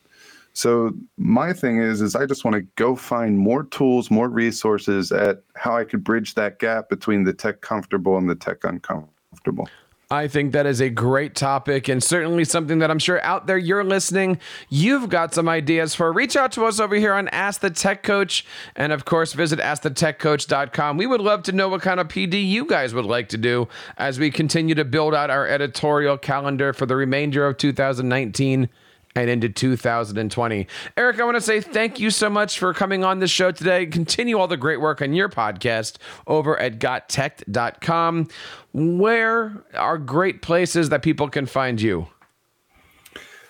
So 0.53 0.93
my 1.17 1.53
thing 1.53 1.79
is, 1.79 2.01
is 2.01 2.17
I 2.17 2.27
just 2.27 2.45
want 2.45 2.57
to 2.57 2.63
go 2.77 2.97
find 2.97 3.39
more 3.39 3.65
tools, 3.65 4.11
more 4.11 4.29
resources 4.29 5.13
at 5.13 5.43
how 5.55 5.77
I 5.77 5.85
could 5.85 6.03
bridge 6.03 6.35
that 6.35 6.59
gap 6.59 6.89
between 6.89 7.25
the 7.25 7.33
tech 7.33 7.61
comfortable 7.61 8.17
and 8.17 8.29
the 8.29 8.35
tech 8.35 8.65
uncomfortable. 8.65 9.69
I 10.13 10.27
think 10.27 10.53
that 10.55 10.67
is 10.67 10.81
a 10.81 10.91
great 10.91 11.37
topic 11.37 11.89
and 11.89 12.03
certainly 12.03 12.45
something 12.45 12.81
that 12.81 12.91
I'm 12.91 12.99
sure 12.99 13.23
out 13.23 13.47
there 13.47 13.57
you're 13.57 13.85
listening, 13.85 14.41
you've 14.69 15.09
got 15.09 15.33
some 15.33 15.49
ideas 15.49 15.95
for. 15.95 16.13
Reach 16.13 16.35
out 16.35 16.51
to 16.53 16.65
us 16.65 16.81
over 16.81 16.97
here 16.97 17.13
on 17.13 17.29
Ask 17.29 17.61
the 17.61 17.71
Tech 17.71 18.03
Coach. 18.03 18.45
And 18.75 18.93
of 18.93 19.05
course, 19.05 19.35
visit 19.35 19.61
askthetechcoach.com. 19.61 20.97
We 20.97 21.07
would 21.07 21.21
love 21.21 21.45
to 21.45 21.53
know 21.53 21.69
what 21.69 21.83
kind 21.83 22.01
of 22.01 22.09
PD 22.09 22.45
you 22.45 22.65
guys 22.65 22.93
would 22.93 23.05
like 23.05 23.29
to 23.29 23.39
do 23.39 23.69
as 23.99 24.19
we 24.19 24.33
continue 24.33 24.75
to 24.75 24.85
build 24.85 25.15
out 25.15 25.31
our 25.31 25.47
editorial 25.47 26.19
calendar 26.19 26.73
for 26.73 26.87
the 26.87 26.97
remainder 26.97 27.47
of 27.47 27.57
2019 27.57 28.69
and 29.15 29.29
into 29.29 29.49
2020. 29.49 30.67
Eric, 30.97 31.21
I 31.21 31.25
want 31.25 31.37
to 31.37 31.41
say 31.41 31.61
thank 31.61 31.99
you 31.99 32.11
so 32.11 32.31
much 32.31 32.59
for 32.59 32.73
coming 32.73 33.05
on 33.05 33.19
the 33.19 33.27
show 33.27 33.51
today. 33.51 33.87
Continue 33.87 34.39
all 34.39 34.49
the 34.49 34.57
great 34.57 34.81
work 34.81 35.03
on 35.03 35.13
your 35.13 35.29
podcast 35.29 35.97
over 36.27 36.59
at 36.59 36.79
gottech.com. 36.79 38.29
Where 38.73 39.65
are 39.75 39.99
great 39.99 40.43
places 40.43 40.91
that 40.91 41.03
people 41.03 41.29
can 41.29 41.47
find 41.47 41.81
you? 41.81 42.07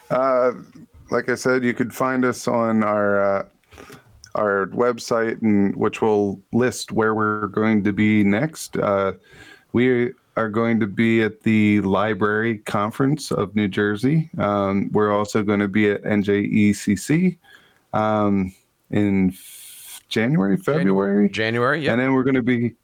Uh, 0.09 0.53
like 1.11 1.29
I 1.29 1.35
said, 1.35 1.63
you 1.63 1.75
could 1.75 1.95
find 1.95 2.25
us 2.25 2.49
on 2.49 2.83
our 2.83 3.39
uh, 3.39 3.47
our 4.37 4.67
website, 4.69 5.43
and 5.43 5.75
which 5.77 6.01
will 6.01 6.41
list 6.53 6.93
where 6.93 7.15
we're 7.15 7.49
going 7.49 7.83
to 7.85 7.93
be 7.93 8.23
next. 8.25 8.77
Uh, 8.77 9.13
we 9.73 10.13
are 10.41 10.49
going 10.49 10.81
to 10.81 10.87
be 10.87 11.23
at 11.23 11.43
the 11.43 11.83
Library 11.83 12.59
Conference 12.59 13.31
of 13.31 13.55
New 13.55 13.69
Jersey. 13.69 14.31
Um, 14.39 14.91
we're 14.91 15.15
also 15.15 15.43
going 15.43 15.61
to 15.61 15.69
be 15.69 15.91
at 15.91 16.03
NJECC 16.03 17.37
um, 17.93 18.55
in 18.91 19.31
f- 19.31 20.01
January, 20.09 20.57
February, 20.57 21.29
January, 21.29 21.85
yeah. 21.85 21.93
and 21.93 22.01
then 22.01 22.15
we're 22.15 22.23
going 22.23 22.37
to 22.37 22.43
be 22.43 22.75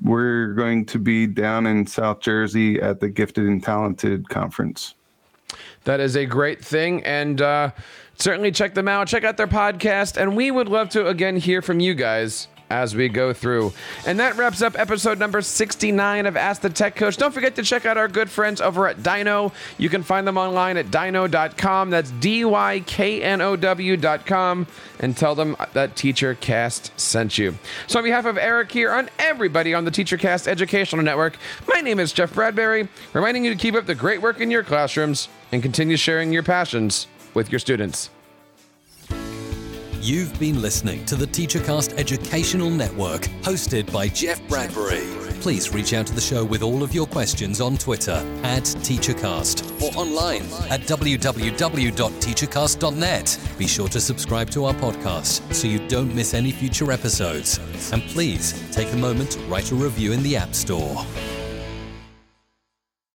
we're 0.00 0.54
going 0.54 0.86
to 0.86 0.98
be 0.98 1.26
down 1.26 1.66
in 1.66 1.86
South 1.86 2.20
Jersey 2.20 2.80
at 2.80 3.00
the 3.00 3.10
Gifted 3.10 3.44
and 3.44 3.62
Talented 3.62 4.30
Conference. 4.30 4.94
That 5.84 6.00
is 6.00 6.16
a 6.16 6.24
great 6.24 6.64
thing, 6.64 7.04
and 7.04 7.42
uh, 7.42 7.72
certainly 8.18 8.52
check 8.52 8.72
them 8.72 8.88
out. 8.88 9.06
Check 9.06 9.22
out 9.22 9.36
their 9.36 9.46
podcast, 9.46 10.16
and 10.16 10.34
we 10.34 10.50
would 10.50 10.68
love 10.68 10.88
to 10.90 11.08
again 11.08 11.36
hear 11.36 11.60
from 11.60 11.78
you 11.78 11.94
guys 11.94 12.48
as 12.70 12.94
we 12.94 13.08
go 13.08 13.32
through. 13.32 13.72
And 14.06 14.18
that 14.20 14.36
wraps 14.36 14.62
up 14.62 14.78
episode 14.78 15.18
number 15.18 15.42
69 15.42 16.26
of 16.26 16.36
Ask 16.36 16.62
the 16.62 16.70
Tech 16.70 16.96
Coach. 16.96 17.16
Don't 17.16 17.32
forget 17.32 17.56
to 17.56 17.62
check 17.62 17.86
out 17.86 17.96
our 17.96 18.08
good 18.08 18.30
friends 18.30 18.60
over 18.60 18.88
at 18.88 18.98
DyKnow. 18.98 19.52
You 19.78 19.88
can 19.88 20.02
find 20.02 20.26
them 20.26 20.38
online 20.38 20.76
at 20.76 20.86
dyknow.com. 20.86 21.90
That's 21.90 22.10
D 22.12 22.44
Y 22.44 22.82
K 22.86 23.22
N 23.22 23.40
O 23.40 23.56
W.com. 23.56 24.66
And 25.00 25.16
tell 25.16 25.34
them 25.34 25.56
that 25.72 25.96
TeacherCast 25.96 26.90
sent 26.98 27.36
you. 27.38 27.58
So, 27.88 27.98
on 27.98 28.04
behalf 28.04 28.24
of 28.24 28.38
Eric 28.38 28.70
here, 28.70 28.92
on 28.92 29.10
everybody 29.18 29.74
on 29.74 29.84
the 29.84 29.90
TeacherCast 29.90 30.46
Educational 30.46 31.02
Network, 31.02 31.36
my 31.66 31.80
name 31.80 31.98
is 31.98 32.12
Jeff 32.12 32.32
Bradbury, 32.32 32.88
reminding 33.12 33.44
you 33.44 33.52
to 33.52 33.58
keep 33.58 33.74
up 33.74 33.86
the 33.86 33.94
great 33.94 34.22
work 34.22 34.40
in 34.40 34.50
your 34.50 34.62
classrooms 34.62 35.28
and 35.50 35.62
continue 35.62 35.96
sharing 35.96 36.32
your 36.32 36.42
passions 36.42 37.06
with 37.34 37.50
your 37.50 37.58
students. 37.58 38.10
You've 40.02 40.38
been 40.40 40.60
listening 40.60 41.04
to 41.04 41.14
the 41.14 41.28
TeacherCast 41.28 41.96
Educational 41.96 42.68
Network, 42.68 43.22
hosted 43.42 43.92
by 43.92 44.08
Jeff 44.08 44.44
Bradbury. 44.48 45.04
Please 45.40 45.72
reach 45.72 45.94
out 45.94 46.08
to 46.08 46.12
the 46.12 46.20
show 46.20 46.44
with 46.44 46.60
all 46.60 46.82
of 46.82 46.92
your 46.92 47.06
questions 47.06 47.60
on 47.60 47.76
Twitter 47.76 48.20
at 48.42 48.64
TeacherCast 48.64 49.80
or 49.80 49.96
online 49.96 50.42
at 50.72 50.80
www.teachercast.net. 50.80 53.38
Be 53.56 53.68
sure 53.68 53.88
to 53.88 54.00
subscribe 54.00 54.50
to 54.50 54.64
our 54.64 54.74
podcast 54.74 55.54
so 55.54 55.68
you 55.68 55.86
don't 55.86 56.12
miss 56.12 56.34
any 56.34 56.50
future 56.50 56.90
episodes. 56.90 57.60
And 57.92 58.02
please 58.02 58.60
take 58.72 58.92
a 58.92 58.96
moment 58.96 59.30
to 59.30 59.38
write 59.42 59.70
a 59.70 59.76
review 59.76 60.10
in 60.10 60.24
the 60.24 60.36
App 60.36 60.56
Store. 60.56 61.06